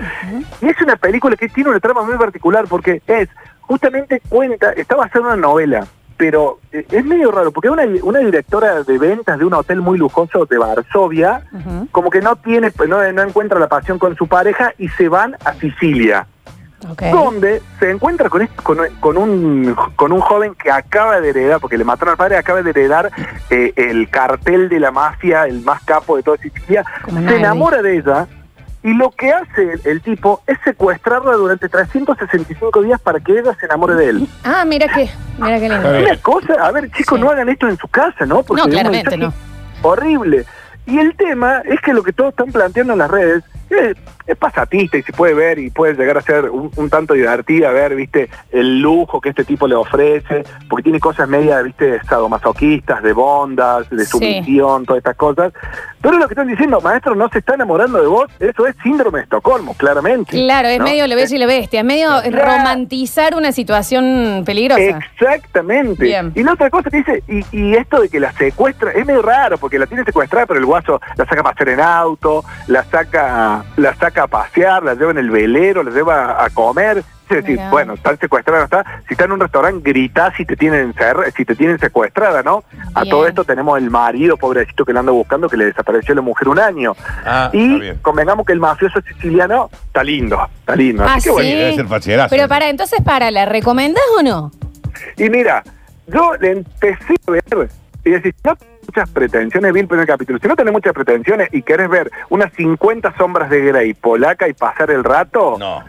Y 0.60 0.68
es 0.68 0.78
una 0.82 0.96
película 0.96 1.36
que 1.36 1.48
tiene 1.48 1.70
una 1.70 1.80
trama 1.80 2.02
muy 2.02 2.18
particular 2.18 2.66
porque 2.68 3.00
es, 3.06 3.30
justamente 3.62 4.20
cuenta, 4.28 4.72
está 4.72 4.94
basada 4.94 5.20
en 5.20 5.26
una 5.26 5.36
novela, 5.36 5.86
pero 6.16 6.58
eh, 6.72 6.86
es 6.90 7.04
medio 7.04 7.30
raro 7.30 7.50
porque 7.50 7.70
una, 7.70 7.84
una 8.02 8.20
directora 8.20 8.82
de 8.82 8.98
ventas 8.98 9.38
de 9.38 9.44
un 9.44 9.54
hotel 9.54 9.80
muy 9.80 9.98
lujoso 9.98 10.46
de 10.46 10.58
Varsovia, 10.58 11.46
como 11.90 12.10
que 12.10 12.20
no 12.20 12.36
tiene, 12.36 12.72
no, 12.88 13.12
no 13.12 13.22
encuentra 13.22 13.58
la 13.58 13.68
pasión 13.68 13.98
con 13.98 14.16
su 14.16 14.26
pareja 14.26 14.72
y 14.78 14.88
se 14.90 15.08
van 15.08 15.36
a 15.44 15.52
Sicilia. 15.54 16.26
Donde 17.10 17.62
se 17.80 17.90
encuentra 17.90 18.28
con, 18.28 18.46
con, 18.62 18.78
con 19.00 19.16
un, 19.16 19.74
con 19.96 20.12
un 20.12 20.20
joven 20.20 20.54
que 20.54 20.70
acaba 20.70 21.18
de 21.18 21.30
heredar, 21.30 21.58
porque 21.58 21.78
le 21.78 21.84
mataron 21.84 22.12
al 22.12 22.18
padre, 22.18 22.36
acaba 22.36 22.62
de 22.62 22.70
heredar 22.70 23.10
eh, 23.48 23.72
el 23.76 24.10
cartel 24.10 24.68
de 24.68 24.80
la 24.80 24.90
mafia, 24.90 25.46
el 25.46 25.62
más 25.62 25.82
capo 25.84 26.16
de 26.16 26.22
toda 26.22 26.36
Sicilia, 26.36 26.84
se 27.06 27.36
enamora 27.36 27.80
de 27.80 27.96
ella 27.96 28.26
y 28.84 28.92
lo 28.94 29.10
que 29.10 29.32
hace 29.32 29.72
el, 29.72 29.80
el 29.84 30.00
tipo 30.02 30.42
es 30.46 30.56
secuestrarla 30.62 31.32
durante 31.32 31.68
365 31.68 32.82
días 32.82 33.00
para 33.00 33.18
que 33.18 33.32
ella 33.38 33.52
se 33.58 33.66
enamore 33.66 33.94
de 33.94 34.08
él. 34.10 34.28
Ah, 34.44 34.64
mira 34.64 34.86
qué, 34.94 35.10
mira 35.38 35.58
qué 35.58 35.68
lindo. 35.68 35.88
Una 35.88 36.16
cosa, 36.22 36.54
a 36.60 36.70
ver 36.70 36.90
chicos, 36.92 37.18
Sí. 37.18 37.24
no 37.24 37.30
hagan 37.30 37.48
esto 37.48 37.66
en 37.68 37.76
su 37.78 37.88
casa, 37.88 38.24
¿no? 38.26 38.36
No, 38.36 38.40
es 38.56 38.64
un 38.66 38.70
claramente 38.70 39.16
no. 39.16 39.32
Horrible. 39.82 40.44
Y 40.86 40.98
el 40.98 41.16
tema 41.16 41.62
es 41.64 41.80
que 41.80 41.92
lo 41.94 42.02
que 42.02 42.12
todos 42.12 42.30
están 42.30 42.52
planteando 42.52 42.92
en 42.92 42.98
las 43.00 43.10
redes 43.10 43.42
es, 43.78 43.96
es 44.26 44.36
pasatista 44.36 44.96
y 44.96 45.02
se 45.02 45.12
puede 45.12 45.34
ver 45.34 45.58
y 45.58 45.70
puede 45.70 45.94
llegar 45.94 46.16
a 46.18 46.22
ser 46.22 46.48
un, 46.50 46.70
un 46.76 46.90
tanto 46.90 47.14
divertida 47.14 47.70
ver, 47.70 47.94
viste, 47.94 48.28
el 48.52 48.80
lujo 48.80 49.20
que 49.20 49.28
este 49.30 49.44
tipo 49.44 49.66
le 49.66 49.74
ofrece, 49.74 50.44
porque 50.68 50.84
tiene 50.84 51.00
cosas 51.00 51.28
medias, 51.28 51.62
viste, 51.64 52.00
sadomasoquistas, 52.08 53.02
de 53.02 53.12
bondas, 53.12 53.88
de 53.90 54.04
Sí. 54.04 54.10
sumisión, 54.10 54.84
todas 54.86 54.98
estas 54.98 55.16
cosas. 55.16 55.52
Pero 56.00 56.18
lo 56.18 56.26
que 56.28 56.34
están 56.34 56.48
diciendo, 56.48 56.80
maestro, 56.80 57.14
no 57.14 57.28
se 57.30 57.38
está 57.38 57.54
enamorando 57.54 58.00
de 58.00 58.06
vos, 58.06 58.30
eso 58.38 58.66
es 58.66 58.74
síndrome 58.82 59.18
de 59.18 59.24
Estocolmo, 59.24 59.74
claramente. 59.74 60.32
Claro, 60.36 60.68
es 60.68 60.78
¿no? 60.78 60.84
medio 60.84 61.06
lo 61.06 61.16
bello 61.16 61.34
y 61.36 61.38
lo 61.38 61.46
bestia, 61.46 61.80
es 61.80 61.86
medio 61.86 62.08
Claro. 62.22 62.44
romantizar 62.58 63.34
una 63.34 63.52
situación 63.52 64.42
peligrosa. 64.44 64.98
Exactamente. 65.28 66.04
Bien. 66.04 66.32
Y 66.34 66.42
la 66.42 66.52
otra 66.52 66.70
cosa 66.70 66.90
que 66.90 66.98
dice, 66.98 67.22
y, 67.28 67.44
y 67.56 67.74
esto 67.74 68.00
de 68.00 68.08
que 68.08 68.20
la 68.20 68.32
secuestra, 68.32 68.92
es 68.92 69.04
medio 69.06 69.22
raro, 69.22 69.58
porque 69.58 69.78
la 69.78 69.86
tiene 69.86 70.04
secuestrada, 70.04 70.46
pero 70.46 70.60
el 70.60 70.66
guaso 70.66 71.00
la 71.16 71.24
saca 71.26 71.40
a 71.40 71.44
pasear 71.44 71.68
en 71.70 71.80
auto, 71.80 72.44
la 72.66 72.84
saca, 72.84 73.63
la 73.76 73.94
saca 73.94 74.24
a 74.24 74.26
pasear, 74.26 74.82
la 74.82 74.94
lleva 74.94 75.10
en 75.10 75.18
el 75.18 75.30
velero, 75.30 75.82
la 75.82 75.90
lleva 75.90 76.44
a 76.44 76.50
comer. 76.50 76.98
Es 76.98 77.36
decir, 77.36 77.56
Mirá. 77.56 77.70
bueno, 77.70 77.94
está 77.94 78.14
secuestrada, 78.16 78.58
no 78.60 78.64
está. 78.66 79.02
Si 79.08 79.14
está 79.14 79.24
en 79.24 79.32
un 79.32 79.40
restaurante, 79.40 79.80
grita 79.90 80.30
si 80.36 80.44
te 80.44 80.56
tienen 80.56 80.94
si 81.34 81.44
te 81.46 81.56
tienen 81.56 81.78
secuestrada, 81.78 82.42
¿no? 82.42 82.64
A 82.94 83.04
todo 83.04 83.26
esto 83.26 83.44
tenemos 83.44 83.78
el 83.78 83.90
marido, 83.90 84.36
pobrecito, 84.36 84.84
que 84.84 84.92
la 84.92 85.00
anda 85.00 85.10
buscando, 85.10 85.48
que 85.48 85.56
le 85.56 85.64
desapareció 85.64 86.14
la 86.14 86.20
mujer 86.20 86.48
un 86.48 86.58
año. 86.58 86.94
Ah, 87.24 87.50
y 87.52 87.92
convengamos 88.02 88.44
que 88.44 88.52
el 88.52 88.60
mafioso 88.60 89.00
siciliano 89.00 89.70
está 89.86 90.04
lindo, 90.04 90.38
está 90.60 90.76
lindo. 90.76 91.02
Ah, 91.02 91.14
Así 91.14 91.24
que 91.24 91.30
bueno, 91.30 91.48
sí. 91.48 91.56
debe 91.56 91.74
ser 91.74 91.86
facherazo. 91.86 92.30
Pero 92.30 92.46
para, 92.46 92.68
entonces, 92.68 93.00
para, 93.02 93.30
¿la 93.30 93.46
recomendás 93.46 94.04
o 94.18 94.22
no? 94.22 94.52
Y 95.16 95.30
mira, 95.30 95.64
yo 96.06 96.34
le 96.40 96.52
empecé 96.52 97.14
a 97.26 97.30
ver 97.30 97.68
y 98.04 98.10
decís, 98.10 98.34
no 98.44 98.54
muchas 98.86 99.10
pretensiones, 99.10 99.72
vi 99.72 99.80
el 99.80 99.88
primer 99.88 100.06
capítulo, 100.06 100.38
si 100.40 100.48
no 100.48 100.56
tenés 100.56 100.72
muchas 100.72 100.92
pretensiones 100.92 101.48
y 101.52 101.62
querés 101.62 101.88
ver 101.88 102.10
unas 102.28 102.52
50 102.52 103.16
sombras 103.16 103.50
de 103.50 103.60
Grey 103.60 103.94
polaca 103.94 104.48
y 104.48 104.52
pasar 104.52 104.90
el 104.90 105.04
rato, 105.04 105.56
No. 105.58 105.82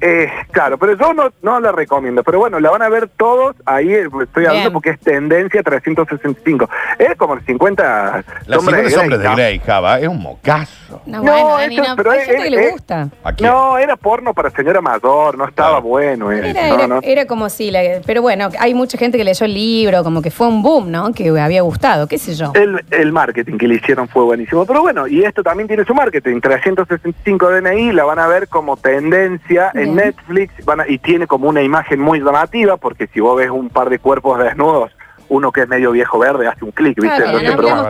Eh, 0.00 0.28
claro, 0.52 0.78
pero 0.78 0.94
yo 0.96 1.12
no, 1.12 1.30
no 1.42 1.60
la 1.60 1.72
recomiendo, 1.72 2.22
pero 2.22 2.38
bueno, 2.38 2.60
la 2.60 2.70
van 2.70 2.82
a 2.82 2.88
ver 2.88 3.08
todos, 3.16 3.56
ahí 3.66 3.92
eh, 3.92 4.08
estoy 4.22 4.44
hablando 4.46 4.70
Bien. 4.70 4.72
porque 4.72 4.90
es 4.90 5.00
tendencia 5.00 5.62
365, 5.62 6.68
es 6.98 7.16
como 7.16 7.34
el 7.34 7.44
50 7.44 8.24
Las 8.46 8.56
sombras 8.62 8.82
de 8.82 8.82
50 8.82 8.82
Grey. 8.82 8.90
sombras 8.92 9.20
de 9.20 9.28
¿no? 9.28 9.34
Grey, 9.36 9.58
Java, 9.58 9.98
es 10.00 10.08
un 10.08 10.20
mocazo. 10.22 11.02
No, 11.06 11.22
No, 11.22 11.32
bueno, 11.32 11.58
eso- 11.60 11.82
no, 11.88 11.96
pero 11.96 12.10
hay 12.12 12.18
es- 12.20 12.26
gente 12.26 12.42
que 12.42 12.48
es- 12.48 12.50
le 12.54 12.70
gusta. 12.70 13.08
¿A 13.24 13.32
quién? 13.32 13.50
No, 13.50 13.78
era 13.78 13.96
porno 13.96 14.32
para 14.34 14.50
señora 14.50 14.80
mayor, 14.80 15.36
no 15.36 15.46
estaba 15.46 15.68
Claro. 15.70 15.82
bueno. 15.82 16.32
Era, 16.32 16.52
no, 16.68 16.74
era- 16.74 16.86
no. 16.86 17.00
era 17.02 17.26
como 17.26 17.48
si, 17.48 17.70
la- 17.70 18.00
pero 18.06 18.22
bueno, 18.22 18.48
hay 18.58 18.74
mucha 18.74 18.96
gente 18.98 19.18
que 19.18 19.24
leyó 19.24 19.44
el 19.46 19.54
libro, 19.54 20.02
como 20.04 20.22
que 20.22 20.30
fue 20.30 20.46
un 20.48 20.62
boom, 20.62 20.90
¿no? 20.90 21.12
Que 21.12 21.28
había 21.38 21.62
gustado, 21.62 22.06
qué 22.06 22.18
sé 22.18 22.34
yo. 22.34 22.52
El, 22.54 22.84
el 22.90 23.12
marketing 23.12 23.58
que 23.58 23.68
le 23.68 23.74
hicieron 23.76 24.08
fue 24.08 24.22
buenísimo. 24.24 24.64
Pero 24.66 24.80
bueno, 24.80 25.06
y 25.06 25.24
esto 25.24 25.42
también 25.42 25.66
tiene 25.68 25.84
su 25.84 25.94
marketing. 25.94 26.40
365 26.40 27.50
DNI 27.50 27.92
la 27.92 28.04
van 28.04 28.18
a 28.18 28.26
ver 28.26 28.48
como 28.48 28.76
tendencia 28.76 29.70
en 29.74 29.87
Netflix 29.94 30.64
van 30.64 30.80
a- 30.80 30.88
y 30.88 30.98
tiene 30.98 31.26
como 31.26 31.48
una 31.48 31.62
imagen 31.62 32.00
muy 32.00 32.20
llamativa 32.20 32.76
porque 32.76 33.06
si 33.08 33.20
vos 33.20 33.36
ves 33.36 33.50
un 33.50 33.68
par 33.70 33.90
de 33.90 33.98
cuerpos 33.98 34.38
desnudos, 34.38 34.92
uno 35.28 35.52
que 35.52 35.62
es 35.62 35.68
medio 35.68 35.92
viejo 35.92 36.18
verde 36.18 36.46
hace 36.48 36.64
un 36.64 36.70
clic, 36.70 36.98
¿viste? 37.00 37.22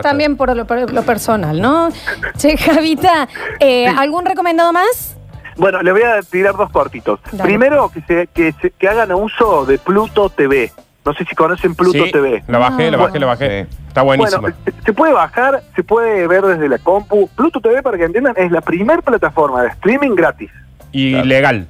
También 0.01 0.35
por 0.35 0.55
lo, 0.55 0.65
por 0.65 0.91
lo 0.93 1.03
personal, 1.03 1.61
¿no? 1.61 1.89
Che, 2.37 2.57
Javita, 2.57 3.27
eh, 3.59 3.87
¿algún 3.87 4.25
recomendado 4.25 4.73
más? 4.73 5.15
Bueno, 5.55 5.81
le 5.81 5.91
voy 5.91 6.03
a 6.03 6.21
tirar 6.21 6.55
dos 6.55 6.69
cortitos. 6.71 7.19
Dale. 7.31 7.43
Primero, 7.43 7.89
que, 7.93 8.01
se, 8.01 8.27
que, 8.27 8.53
se- 8.61 8.71
que 8.71 8.87
hagan 8.87 9.11
uso 9.13 9.65
de 9.65 9.77
Pluto 9.77 10.29
TV. 10.29 10.71
No 11.05 11.13
sé 11.13 11.25
si 11.25 11.35
conocen 11.35 11.75
Pluto 11.75 12.05
Sí, 12.05 12.11
TV. 12.11 12.43
La 12.47 12.59
bajé, 12.59 12.91
la 12.91 12.97
bajé, 12.97 13.19
la 13.19 13.25
bajé. 13.25 13.67
Está 13.87 14.01
buenísima. 14.03 14.41
Bueno, 14.41 14.55
se, 14.65 14.71
se 14.85 14.93
puede 14.93 15.11
bajar, 15.13 15.63
se 15.75 15.83
puede 15.83 16.27
ver 16.27 16.43
desde 16.43 16.69
la 16.69 16.77
compu. 16.77 17.27
Pluto 17.35 17.59
TV, 17.61 17.81
para 17.81 17.97
que 17.97 18.03
entiendan, 18.03 18.33
es 18.37 18.51
la 18.51 18.61
primer 18.61 19.01
plataforma 19.01 19.61
de 19.63 19.69
streaming 19.69 20.15
gratis. 20.15 20.49
y 20.91 21.11
Claro. 21.11 21.25
legal. 21.27 21.67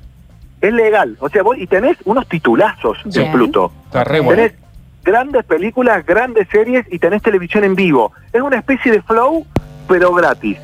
Es 0.62 0.74
legal. 0.74 1.16
O 1.20 1.30
sea, 1.30 1.44
vos, 1.44 1.58
y 1.58 1.68
tenés 1.68 1.98
unos 2.06 2.28
titulazos 2.28 2.98
Bien. 3.06 3.28
en 3.28 3.32
Pluto. 3.32 3.72
Está 3.86 4.04
re 4.04 4.20
bueno. 4.20 4.36
Tenés 4.42 4.58
grandes 5.04 5.46
películas, 5.46 6.06
grandes 6.06 6.48
series 6.52 6.86
y 6.92 7.00
tenés 7.00 7.22
televisión 7.22 7.64
en 7.64 7.76
vivo. 7.76 8.12
Es 8.34 8.42
una 8.42 8.58
especie 8.58 8.92
de 8.92 9.02
flow, 9.02 9.46
pero 9.88 10.14
gratis. 10.14 10.58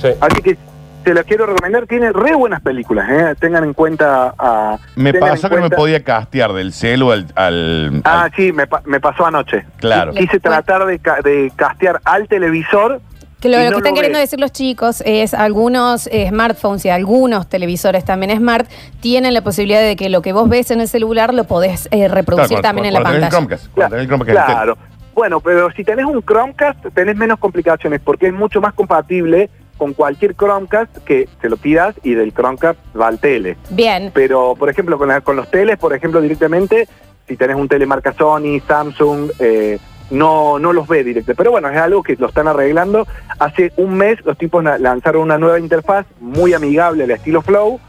Sí. 0.00 0.08
Así 0.20 0.40
que 0.42 0.56
te 1.04 1.12
la 1.14 1.22
quiero 1.24 1.46
recomendar. 1.46 1.86
Tiene 1.86 2.12
re 2.12 2.34
buenas 2.34 2.62
películas, 2.62 3.08
¿eh? 3.10 3.34
Tengan 3.38 3.64
en 3.64 3.74
cuenta 3.74 4.34
a... 4.38 4.78
Me 4.96 5.12
pasó 5.14 5.48
que 5.50 5.56
no 5.56 5.62
me 5.62 5.70
podía 5.70 6.02
castear 6.02 6.52
del 6.54 6.72
celu 6.72 7.12
al. 7.12 7.26
al- 7.34 8.00
Ah, 8.04 8.22
al- 8.24 8.32
sí, 8.34 8.52
me, 8.52 8.66
pa- 8.66 8.82
me 8.86 9.00
pasó 9.00 9.26
anoche. 9.26 9.64
Claro. 9.76 10.12
Quise 10.12 10.40
tratar 10.40 10.86
de, 10.86 10.98
ca- 10.98 11.20
de 11.22 11.52
castear 11.56 12.00
al 12.04 12.26
televisor. 12.28 13.00
Que 13.40 13.48
lo, 13.48 13.58
y 13.60 13.64
lo 13.64 13.70
no 13.70 13.70
que 13.70 13.76
están 13.78 13.90
lo 13.92 13.94
queriendo 13.96 14.18
ves. 14.18 14.26
decir 14.28 14.40
los 14.40 14.52
chicos 14.52 15.02
es 15.06 15.32
algunos 15.34 16.06
eh, 16.08 16.26
smartphones 16.28 16.84
y 16.84 16.90
algunos 16.90 17.48
televisores 17.48 18.04
también 18.04 18.36
smart 18.36 18.68
tienen 19.00 19.32
la 19.34 19.42
posibilidad 19.42 19.80
de 19.80 19.96
que 19.96 20.08
lo 20.10 20.20
que 20.22 20.32
vos 20.32 20.48
ves 20.48 20.70
en 20.70 20.80
el 20.80 20.88
celular 20.88 21.32
lo 21.32 21.44
podés 21.44 21.88
eh, 21.90 22.08
reproducir 22.08 22.58
Claro, 22.58 22.62
también 22.62 22.86
en 22.86 22.92
cuando- 22.92 23.18
la 23.18 23.20
pantalla. 23.20 23.26
el 23.26 23.32
Chromecast, 23.32 23.74
tenés 23.74 24.00
el 24.02 24.06
Chromecast 24.08 24.46
Claro. 24.46 24.78
Bueno, 25.14 25.40
pero 25.40 25.70
si 25.72 25.84
tenés 25.84 26.04
un 26.06 26.22
Chromecast, 26.22 26.86
tenés 26.94 27.16
menos 27.16 27.38
complicaciones 27.38 28.00
porque 28.04 28.26
es 28.28 28.32
mucho 28.32 28.60
más 28.60 28.74
compatible 28.74 29.50
con 29.76 29.94
cualquier 29.94 30.34
Chromecast 30.36 30.98
que 31.04 31.26
te 31.40 31.48
lo 31.48 31.56
tiras 31.56 31.94
y 32.02 32.12
del 32.14 32.32
Chromecast 32.34 32.78
va 32.98 33.08
al 33.08 33.18
tele. 33.18 33.56
Bien, 33.70 34.10
Pero, 34.14 34.54
por 34.58 34.68
ejemplo, 34.68 34.98
con, 34.98 35.08
la- 35.08 35.20
con 35.22 35.36
los 35.36 35.50
teles, 35.50 35.78
por 35.78 35.94
ejemplo, 35.94 36.20
directamente, 36.20 36.86
si 37.26 37.36
tenés 37.36 37.56
un 37.56 37.66
tele 37.68 37.86
marca 37.86 38.12
Sony, 38.12 38.60
Samsung, 38.66 39.30
eh, 39.38 39.78
no, 40.10 40.58
no 40.58 40.72
los 40.72 40.88
ve 40.88 41.04
directo. 41.04 41.32
Pero 41.36 41.50
bueno, 41.50 41.68
es 41.68 41.76
algo 41.76 42.02
que 42.02 42.16
lo 42.16 42.28
están 42.28 42.48
arreglando. 42.48 43.06
Hace 43.38 43.72
un 43.76 43.96
mes 43.96 44.24
los 44.24 44.36
tipos 44.36 44.62
lanzaron 44.62 45.22
una 45.22 45.38
nueva 45.38 45.58
interfaz 45.58 46.06
muy 46.20 46.52
amigable 46.52 47.04
al 47.04 47.10
estilo 47.10 47.42
Flow 47.42 47.80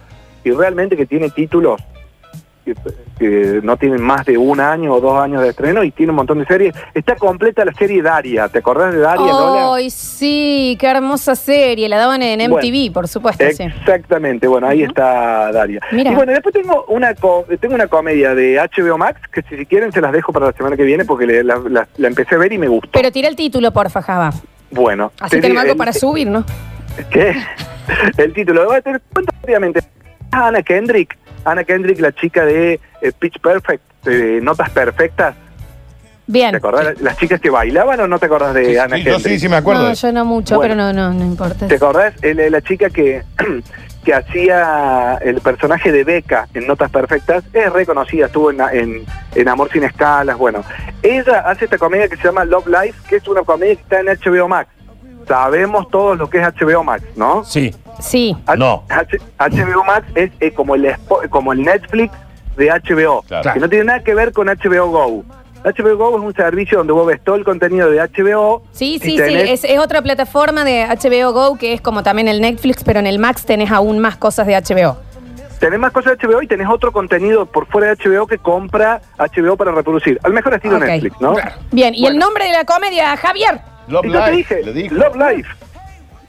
y 0.43 0.51
realmente 0.51 0.97
que 0.97 1.05
tiene 1.05 1.29
títulos 1.29 1.81
que, 2.73 2.91
que 3.19 3.59
no 3.63 3.77
tienen 3.77 4.01
más 4.01 4.25
de 4.25 4.37
un 4.37 4.59
año 4.59 4.93
o 4.93 4.99
dos 5.01 5.19
años 5.19 5.41
de 5.41 5.49
estreno 5.49 5.83
y 5.83 5.91
tiene 5.91 6.11
un 6.11 6.15
montón 6.17 6.39
de 6.39 6.45
series. 6.45 6.73
Está 6.93 7.15
completa 7.15 7.63
la 7.65 7.73
serie 7.73 8.01
Daria. 8.01 8.47
¿Te 8.49 8.59
acordás 8.59 8.93
de 8.93 8.99
Daria? 8.99 9.33
¡Ay, 9.73 9.89
sí! 9.89 10.77
¡Qué 10.79 10.87
hermosa 10.87 11.35
serie! 11.35 11.87
La 11.89 11.97
daban 11.97 12.21
en 12.23 12.49
Bueno, 12.51 12.67
MTV, 12.67 12.93
por 12.93 13.07
supuesto, 13.07 13.43
sí. 13.55 13.63
Exactamente, 13.63 14.47
bueno, 14.47 14.67
ahí 14.67 14.83
está 14.83 15.51
Daria. 15.51 15.79
Mira. 15.91 16.11
Y 16.11 16.15
bueno, 16.15 16.31
después 16.31 16.53
tengo 16.53 16.85
una 16.87 17.13
co- 17.15 17.45
tengo 17.59 17.75
una 17.75 17.87
comedia 17.87 18.33
de 18.35 18.57
HBO 18.59 18.97
Max 18.97 19.19
que 19.31 19.41
si, 19.43 19.65
quieren 19.65 19.91
se 19.91 20.01
las 20.01 20.11
dejo 20.11 20.31
para 20.33 20.47
la 20.47 20.53
semana 20.53 20.75
que 20.77 20.83
viene 20.83 21.05
porque 21.05 21.25
le- 21.25 21.43
la, 21.43 21.59
la- 21.69 21.87
la 21.97 22.07
empecé 22.07 22.35
a 22.35 22.37
ver 22.37 22.51
y 22.53 22.57
me 22.57 22.67
gustó. 22.67 22.89
Pero 22.91 23.11
tira 23.11 23.27
el 23.27 23.35
título, 23.35 23.71
porfa, 23.71 24.01
Java. 24.01 24.31
bueno, 24.71 25.11
Así 25.19 25.35
te 25.35 25.41
tenemos 25.41 25.63
algo 25.63 25.75
para 25.75 25.93
subir, 25.93 26.27
¿no? 26.27 26.43
¿Qué? 27.09 27.35
El 28.17 28.33
título, 28.33 28.65
voy 28.65 28.77
a 28.77 28.81
tener 28.81 29.01
cuenta 29.13 29.33
rápidamente. 29.41 29.81
Ana 30.31 30.61
Kendrick, 30.63 31.17
Ana 31.45 31.63
Kendrick, 31.63 31.99
la 31.99 32.11
chica 32.13 32.45
de 32.45 32.79
eh, 33.01 33.11
Pitch 33.17 33.39
Perfect, 33.39 33.83
de 34.03 34.39
Notas 34.41 34.69
Perfectas. 34.69 35.35
Bien. 36.27 36.51
¿Te 36.51 36.57
acordás? 36.57 37.01
¿Las 37.01 37.17
chicas 37.17 37.41
que 37.41 37.49
bailaban 37.49 37.99
o 37.99 38.07
no 38.07 38.17
te 38.17 38.27
acordás 38.27 38.53
de 38.53 38.65
Sí, 38.65 38.77
Ana 38.77 38.95
sí, 38.95 39.03
yo 39.03 39.11
Kendrick? 39.13 39.33
sí, 39.33 39.39
sí 39.41 39.49
me 39.49 39.57
acuerdo. 39.57 39.83
No, 39.89 39.93
yo 39.93 40.11
no 40.13 40.23
mucho, 40.23 40.55
Bueno. 40.55 40.75
pero 40.75 40.93
no, 40.93 40.93
no, 40.93 41.13
no 41.13 41.25
importa. 41.25 41.67
¿Te 41.67 41.75
acordás? 41.75 42.13
El- 42.21 42.39
eh, 42.39 42.49
la 42.49 42.61
chica 42.61 42.89
que, 42.89 43.23
que 44.05 44.13
hacía 44.13 45.17
el 45.21 45.41
personaje 45.41 45.91
de 45.91 46.03
Beca 46.05 46.47
en 46.53 46.67
Notas 46.67 46.89
Perfectas 46.89 47.43
es 47.51 47.73
reconocida, 47.73 48.27
estuvo 48.27 48.49
en, 48.51 48.61
en, 48.71 49.05
en 49.35 49.47
Amor 49.49 49.69
sin 49.73 49.83
Escalas, 49.83 50.37
bueno. 50.37 50.63
Ella 51.03 51.39
hace 51.41 51.65
esta 51.65 51.77
comedia 51.77 52.07
que 52.07 52.15
se 52.15 52.23
llama 52.23 52.45
Love 52.45 52.67
Life, 52.67 52.99
que 53.09 53.17
es 53.17 53.27
una 53.27 53.41
comedia 53.41 53.75
que 53.75 53.81
está 53.81 53.99
en 53.99 54.05
HBO 54.07 54.47
Max. 54.47 54.69
Sabemos 55.27 55.89
todos 55.89 56.17
lo 56.17 56.29
que 56.29 56.39
es 56.39 56.47
HBO 56.47 56.83
Max, 56.83 57.03
¿no? 57.17 57.43
Sí. 57.43 57.75
Sí. 57.99 58.35
H- 58.45 58.57
No. 58.57 58.83
H- 58.89 59.17
HBO 59.39 59.83
Max 59.83 60.05
es 60.15 60.31
eh, 60.39 60.51
como, 60.53 60.75
el, 60.75 60.95
como 61.29 61.53
el 61.53 61.61
Netflix 61.63 62.13
de 62.57 62.69
HBO, 62.69 63.21
Claro. 63.23 63.53
que 63.53 63.59
no 63.59 63.69
tiene 63.69 63.85
nada 63.85 63.99
que 64.03 64.13
ver 64.13 64.31
con 64.33 64.47
HBO 64.47 64.87
Go. 64.89 65.23
HBO 65.63 65.95
Go 65.95 66.17
es 66.17 66.23
un 66.23 66.33
servicio 66.33 66.79
donde 66.79 66.93
vos 66.93 67.05
ves 67.05 67.21
todo 67.23 67.35
el 67.35 67.43
contenido 67.43 67.89
de 67.89 67.99
HBO. 68.01 68.63
Sí, 68.71 68.99
sí, 69.01 69.11
sí. 69.11 69.17
tenés- 69.17 69.49
Es, 69.51 69.63
es 69.63 69.77
otra 69.79 70.01
plataforma 70.01 70.63
de 70.63 70.85
HBO 70.85 71.33
Go 71.33 71.57
que 71.57 71.73
es 71.73 71.81
como 71.81 72.01
también 72.03 72.27
el 72.27 72.41
Netflix, 72.41 72.83
pero 72.83 72.99
en 72.99 73.07
el 73.07 73.19
Max 73.19 73.45
tenés 73.45 73.71
aún 73.71 73.99
más 73.99 74.17
cosas 74.17 74.47
de 74.47 74.55
HBO. 74.55 74.97
Tenés 75.59 75.79
más 75.79 75.91
cosas 75.91 76.17
de 76.17 76.27
HBO 76.27 76.41
y 76.41 76.47
tenés 76.47 76.67
otro 76.67 76.91
contenido 76.91 77.45
por 77.45 77.67
fuera 77.67 77.93
de 77.93 77.95
HBO 77.95 78.25
que 78.25 78.39
compra 78.39 78.99
HBO 79.19 79.55
para 79.55 79.71
reproducir. 79.71 80.19
Al 80.23 80.33
mejor 80.33 80.55
estilo 80.55 80.77
Ok. 80.77 80.83
Netflix, 80.83 81.21
¿no? 81.21 81.35
Bien, 81.71 81.93
¿y 81.93 82.07
el 82.07 82.17
nombre 82.17 82.45
de 82.45 82.53
la 82.53 82.65
comedia, 82.65 83.15
Javier? 83.15 83.61
Love 83.87 84.05
Y 84.05 84.11
yo 84.11 84.23
te 84.23 84.31
Life, 84.31 84.55
dije, 84.55 84.63
le 84.65 84.73
dijo. 84.73 84.95
Love 84.95 85.15
Life. 85.17 85.49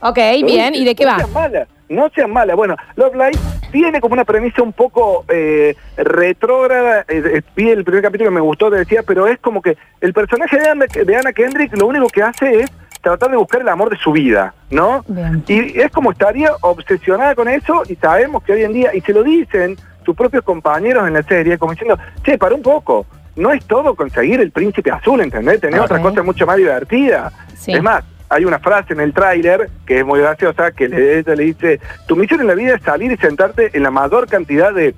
Ok, 0.03 0.17
bien. 0.45 0.75
¿y 0.75 0.83
de 0.83 0.95
qué 0.95 1.05
no 1.05 1.11
va? 1.11 1.17
sean 1.17 1.33
malas, 1.33 1.67
no 1.89 2.09
sean 2.09 2.31
malas. 2.31 2.55
Bueno, 2.55 2.75
Love 2.95 3.15
Life 3.15 3.39
tiene 3.71 4.01
como 4.01 4.13
una 4.13 4.25
premisa 4.25 4.61
un 4.61 4.73
poco 4.73 5.25
eh, 5.29 5.75
retrógrada. 5.97 7.01
eh, 7.07 7.23
eh, 7.37 7.41
vi 7.55 7.69
el 7.69 7.83
primer 7.83 8.03
capítulo 8.03 8.29
que 8.29 8.35
me 8.35 8.41
gustó, 8.41 8.69
te 8.69 8.77
decía, 8.77 9.01
pero 9.03 9.27
es 9.27 9.39
como 9.39 9.61
que 9.61 9.77
el 10.01 10.13
personaje 10.13 10.59
de 10.59 10.69
Anna, 10.69 10.85
de 10.85 11.15
Anna 11.15 11.31
Kendrick 11.31 11.75
lo 11.77 11.87
único 11.87 12.07
que 12.07 12.21
hace 12.21 12.61
es 12.61 12.71
tratar 13.01 13.31
de 13.31 13.37
buscar 13.37 13.61
el 13.61 13.69
amor 13.69 13.89
de 13.89 13.97
su 13.97 14.11
vida, 14.11 14.53
¿no? 14.69 15.03
Bien. 15.07 15.43
Y 15.47 15.79
es 15.79 15.91
como 15.91 16.11
estaría 16.11 16.51
obsesionada 16.61 17.35
con 17.35 17.47
eso 17.47 17.83
y 17.87 17.95
sabemos 17.95 18.43
que 18.43 18.53
hoy 18.53 18.63
en 18.63 18.73
día, 18.73 18.93
y 18.93 19.01
se 19.01 19.13
lo 19.13 19.23
dicen 19.23 19.77
sus 20.05 20.15
propios 20.15 20.43
compañeros 20.43 21.07
en 21.07 21.13
la 21.13 21.23
serie, 21.23 21.57
como 21.57 21.71
diciendo, 21.71 21.97
che, 22.23 22.37
para 22.37 22.55
un 22.55 22.61
poco, 22.61 23.05
no 23.35 23.51
es 23.51 23.65
todo 23.65 23.95
conseguir 23.95 24.39
el 24.39 24.51
príncipe 24.51 24.91
azul, 24.91 25.21
¿entendés? 25.21 25.59
Tener 25.59 25.79
otra 25.79 26.01
cosa 26.01 26.23
mucho 26.23 26.45
más 26.45 26.57
divertida. 26.57 27.31
Sí. 27.55 27.73
Es 27.73 27.81
más, 27.81 28.03
hay 28.33 28.45
una 28.45 28.59
frase 28.59 28.93
en 28.93 28.99
el 28.99 29.13
tráiler 29.13 29.69
que 29.85 29.99
es 29.99 30.05
muy 30.05 30.19
graciosa, 30.19 30.71
que 30.71 30.87
le, 30.89 31.19
ella 31.19 31.35
le 31.35 31.43
dice, 31.43 31.79
tu 32.07 32.15
misión 32.15 32.41
en 32.41 32.47
la 32.47 32.55
vida 32.55 32.75
es 32.75 32.81
salir 32.83 33.11
y 33.11 33.17
sentarte 33.17 33.69
en 33.73 33.83
la 33.83 33.91
mayor 33.91 34.27
cantidad 34.27 34.73
de 34.73 34.95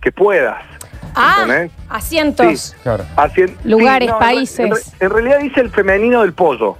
que 0.00 0.12
puedas. 0.12 0.62
Ah, 1.14 1.38
¿entendés? 1.42 1.72
asientos. 1.88 2.60
Sí. 2.60 2.76
Claro. 2.82 3.04
Hacien- 3.16 3.56
Lugares, 3.64 4.12
países. 4.12 4.60
En, 4.60 4.70
re- 4.70 4.80
en 5.00 5.10
realidad 5.10 5.38
dice 5.40 5.60
el 5.62 5.70
femenino 5.70 6.22
del 6.22 6.32
pollo. 6.34 6.76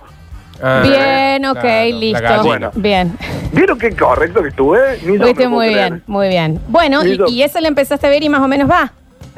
Ah, 0.62 0.80
Bien, 0.82 1.46
ok, 1.46 1.60
claro, 1.60 1.96
listo. 1.98 2.42
Bueno. 2.44 2.70
Bien. 2.74 3.16
¿Vieron 3.52 3.78
qué 3.78 3.94
correcto 3.96 4.42
que 4.42 4.48
estuve? 4.48 4.98
Lo 5.04 5.48
muy 5.50 5.68
creer. 5.68 5.90
bien, 5.92 6.02
muy 6.06 6.28
bien. 6.28 6.60
Bueno, 6.68 7.04
y, 7.06 7.18
y 7.28 7.42
esa 7.42 7.60
la 7.60 7.68
empezaste 7.68 8.06
a 8.06 8.10
ver 8.10 8.22
y 8.22 8.28
más 8.28 8.40
o 8.42 8.48
menos 8.48 8.68
va. 8.68 8.92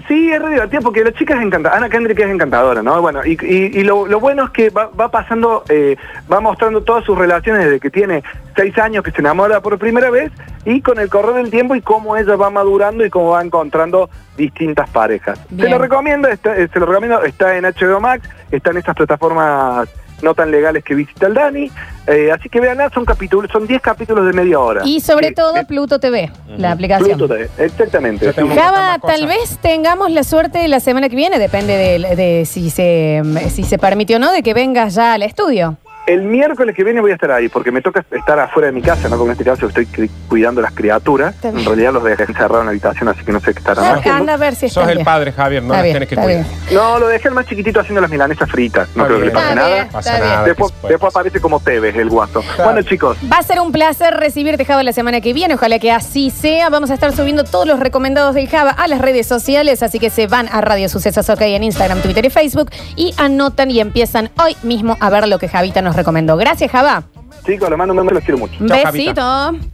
Sí, 0.09 0.33
es 0.33 0.43
re 0.43 0.51
divertido 0.51 0.83
porque 0.83 1.05
la 1.05 1.13
chica 1.13 1.35
es 1.37 1.43
encantadora. 1.43 1.77
Ana 1.79 1.89
Kendrick 1.89 2.19
es 2.19 2.29
encantadora, 2.31 2.83
¿no? 2.83 3.01
Bueno, 3.01 3.25
y, 3.25 3.39
y- 3.43 3.79
y 3.79 3.85
lo, 3.85 4.07
lo 4.07 4.19
bueno 4.19 4.45
es 4.45 4.51
que 4.51 4.71
va, 4.71 4.87
va 4.99 5.09
pasando, 5.11 5.63
eh, 5.69 5.97
va 6.31 6.41
mostrando 6.41 6.83
todas 6.83 7.05
sus 7.05 7.17
relaciones 7.17 7.65
desde 7.65 7.79
que 7.79 7.91
tiene 7.91 8.25
seis 8.57 8.77
años 8.79 9.05
que 9.05 9.13
se 9.13 9.21
enamora 9.21 9.61
por 9.61 9.79
primera 9.79 10.11
vez 10.11 10.33
y 10.65 10.81
con 10.81 10.99
el 10.99 11.09
correr 11.09 11.35
del 11.35 11.51
tiempo 11.51 11.77
y 11.77 11.81
cómo 11.81 12.17
ella 12.17 12.35
va 12.35 12.51
madurando 12.51 13.05
y 13.05 13.11
cómo 13.11 13.31
va 13.31 13.43
encontrando 13.43 14.11
distintas 14.37 14.91
parejas. 14.91 15.39
Bien. 15.51 15.69
Se 15.69 15.71
lo 15.75 15.79
recomiendo, 15.79 16.29
está, 16.29 16.57
eh, 16.57 16.69
se 16.73 16.81
lo 16.81 16.87
recomiendo, 16.87 17.23
está 17.23 17.57
en 17.57 17.65
HBO 17.65 18.01
Max, 18.01 18.29
está 18.51 18.71
en 18.71 18.79
esas 18.79 18.97
plataformas 18.97 19.89
no 20.23 20.35
tan 20.35 20.51
legales 20.51 20.85
que 20.85 20.95
visita 20.95 21.27
el 21.27 21.35
Dani, 21.35 21.71
eh, 22.07 22.31
así 22.33 22.49
que 22.49 22.61
veanla, 22.61 22.91
son 22.91 23.05
capítulos, 23.05 23.51
son 23.53 23.67
10 23.67 23.81
capítulos 23.81 24.27
de 24.27 24.33
media 24.33 24.59
hora. 24.59 24.83
Y 24.85 25.01
sobre 25.01 25.29
Sí, 25.29 25.35
todo 25.35 25.55
sí, 25.57 25.65
Pluto 25.67 25.99
TV, 25.99 26.31
la 26.57 26.73
aplicación. 26.73 27.17
Pluto 27.19 27.35
TV, 27.35 27.49
exactamente. 27.59 28.33
Sí. 28.33 28.41
Java, 28.55 28.99
tal 28.99 29.27
vez 29.27 29.59
tengamos 29.61 30.11
la 30.11 30.25
suerte 30.25 30.67
la 30.69 30.81
semana 30.81 31.09
que 31.09 31.17
viene, 31.17 31.39
depende 31.39 31.77
de, 31.77 32.17
de 32.17 32.45
si, 32.47 32.71
se, 32.71 33.23
si 33.51 33.63
se 33.63 33.79
permitió 33.79 34.17
o 34.17 34.21
no, 34.21 34.33
de 34.33 34.43
que 34.43 34.55
vengas 34.55 34.95
ya 34.95 35.15
al 35.15 35.23
estudio. 35.23 35.77
El 36.13 36.23
miércoles 36.23 36.75
que 36.75 36.83
viene 36.83 37.01
voy 37.01 37.13
a 37.13 37.15
estar 37.15 37.31
ahí, 37.31 37.49
porque 37.49 37.71
me 37.71 37.81
toca 37.83 38.05
estar 38.11 38.39
afuera 38.39 38.67
de 38.67 38.73
mi 38.73 38.83
casa, 38.83 39.09
¿no? 39.09 39.17
Como 39.17 39.27
en 39.27 39.33
este 39.33 39.45
caso 39.45 39.67
estoy 39.69 39.87
cuidando 40.29 40.61
las 40.61 40.73
criaturas. 40.73 41.35
Está. 41.35 41.49
En 41.51 41.65
realidad 41.65 41.93
los 41.93 42.03
dejé 42.03 42.25
encerrados 42.25 42.61
en 42.61 42.65
la 42.67 42.71
habitación, 42.71 43.09
así 43.09 43.25
que 43.25 43.31
no 43.33 43.39
sé 43.41 43.53
qué 43.53 43.59
estarán 43.61 43.85
Ah, 43.85 43.93
haciendo. 43.99 44.21
Anda 44.21 44.35
a 44.35 44.37
ver 44.37 44.55
si 44.57 44.67
está 44.67 44.81
Sos 44.83 44.91
el 44.91 45.05
padre, 45.05 45.33
Javier, 45.33 45.63
no 45.63 45.73
Está 45.75 45.83
las 45.85 45.91
tienes 45.93 46.09
que 46.09 46.15
está 46.17 46.25
cuidar. 46.25 46.45
No, 46.73 46.99
lo 46.99 47.07
dejé 47.09 47.29
el 47.29 47.35
más 47.35 47.47
chiquitito 47.47 47.81
haciendo 47.81 48.01
las 48.01 48.11
milanesas 48.11 48.51
fritas. 48.51 48.89
No 48.97 49.05
Está 49.05 49.07
creo 49.07 49.19
que 49.21 49.27
le 49.27 49.31
pase 49.31 49.45
Está 49.51 49.55
nada. 49.55 49.75
bien. 49.75 49.89
Pasa 49.89 50.15
Está 50.15 50.27
nada. 50.27 50.45
Después, 50.45 50.73
aparece 51.15 51.41
como 51.41 51.61
Tevez, 51.61 51.95
el 51.97 52.09
guaso. 52.11 52.43
Bueno, 52.63 52.83
chicos, 52.83 53.17
Va 53.33 53.39
a 53.39 53.43
ser 53.43 53.61
un 53.61 53.71
placer 53.71 54.15
recibirte, 54.15 54.65
Java, 54.65 54.83
la 54.83 54.93
semana 54.93 55.21
que 55.21 55.33
viene. 55.33 55.55
Ojalá 55.55 55.79
que 55.79 55.93
así 55.93 56.31
sea. 56.31 56.71
Vamos 56.71 56.91
a 56.91 56.95
estar 56.95 57.13
subiendo 57.15 57.45
todos 57.45 57.67
los 57.69 57.79
recomendados 57.79 58.35
del 58.35 58.49
Java 58.49 58.71
a 58.71 58.89
las 58.89 59.01
redes 59.01 59.27
sociales, 59.29 59.83
así 59.85 59.99
que 60.01 60.11
se 60.11 60.27
van 60.27 60.49
a 60.51 60.61
Radio 60.61 60.89
Sucesos 60.89 61.29
OK 61.31 61.41
en 61.43 61.63
Instagram, 61.63 62.01
Twitter 62.03 62.25
y 62.25 62.31
Facebook 62.31 62.71
y 62.97 63.15
anotan 63.17 63.71
y 63.71 63.81
empiezan 63.81 64.31
hoy 64.43 64.57
mismo 64.65 64.97
a 65.01 65.09
ver 65.11 65.29
lo 65.29 65.39
que 65.39 65.49
Javita 65.49 65.83
nos 65.83 65.97
recomendó. 66.01 66.37
Gracias, 66.37 66.71
Java. 66.71 67.03
chicos, 67.47 67.69
les 67.71 67.79
mando 67.79 67.95
un 67.95 68.01
beso, 68.01 68.15
los 68.15 68.25
quiero 68.25 68.39
mucho. 68.39 68.55
Un 68.61 68.69
Chao, 68.69 68.79
Javita. 68.85 69.51
besito. 69.53 69.71